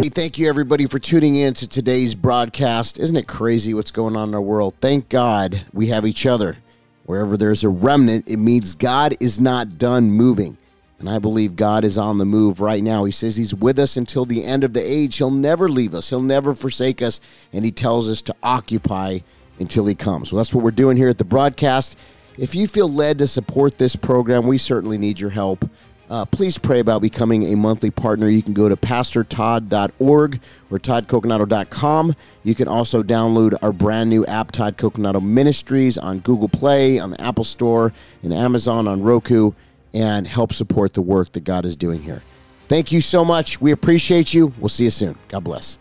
[0.03, 2.99] Hey, thank you everybody for tuning in to today's broadcast.
[2.99, 4.75] Isn't it crazy what's going on in our world?
[4.79, 6.57] Thank God we have each other.
[7.05, 10.59] Wherever there's a remnant, it means God is not done moving.
[10.99, 13.03] And I believe God is on the move right now.
[13.03, 15.17] He says He's with us until the end of the age.
[15.17, 17.19] He'll never leave us, He'll never forsake us.
[17.51, 19.19] And He tells us to occupy
[19.59, 20.29] until He comes.
[20.29, 21.97] So that's what we're doing here at the broadcast.
[22.37, 25.69] If you feel led to support this program, we certainly need your help.
[26.09, 28.29] Uh, please pray about becoming a monthly partner.
[28.29, 30.39] You can go to pastortodd.org
[30.69, 32.15] or toddcoconato.com.
[32.43, 37.09] You can also download our brand new app, Todd Coconato Ministries, on Google Play, on
[37.09, 37.91] the Apple Store,
[38.21, 39.53] and Amazon, on Roku
[39.95, 42.21] and help support the work that God is doing here.
[42.67, 43.61] Thank you so much.
[43.61, 44.53] We appreciate you.
[44.59, 45.17] We'll see you soon.
[45.29, 45.77] God bless.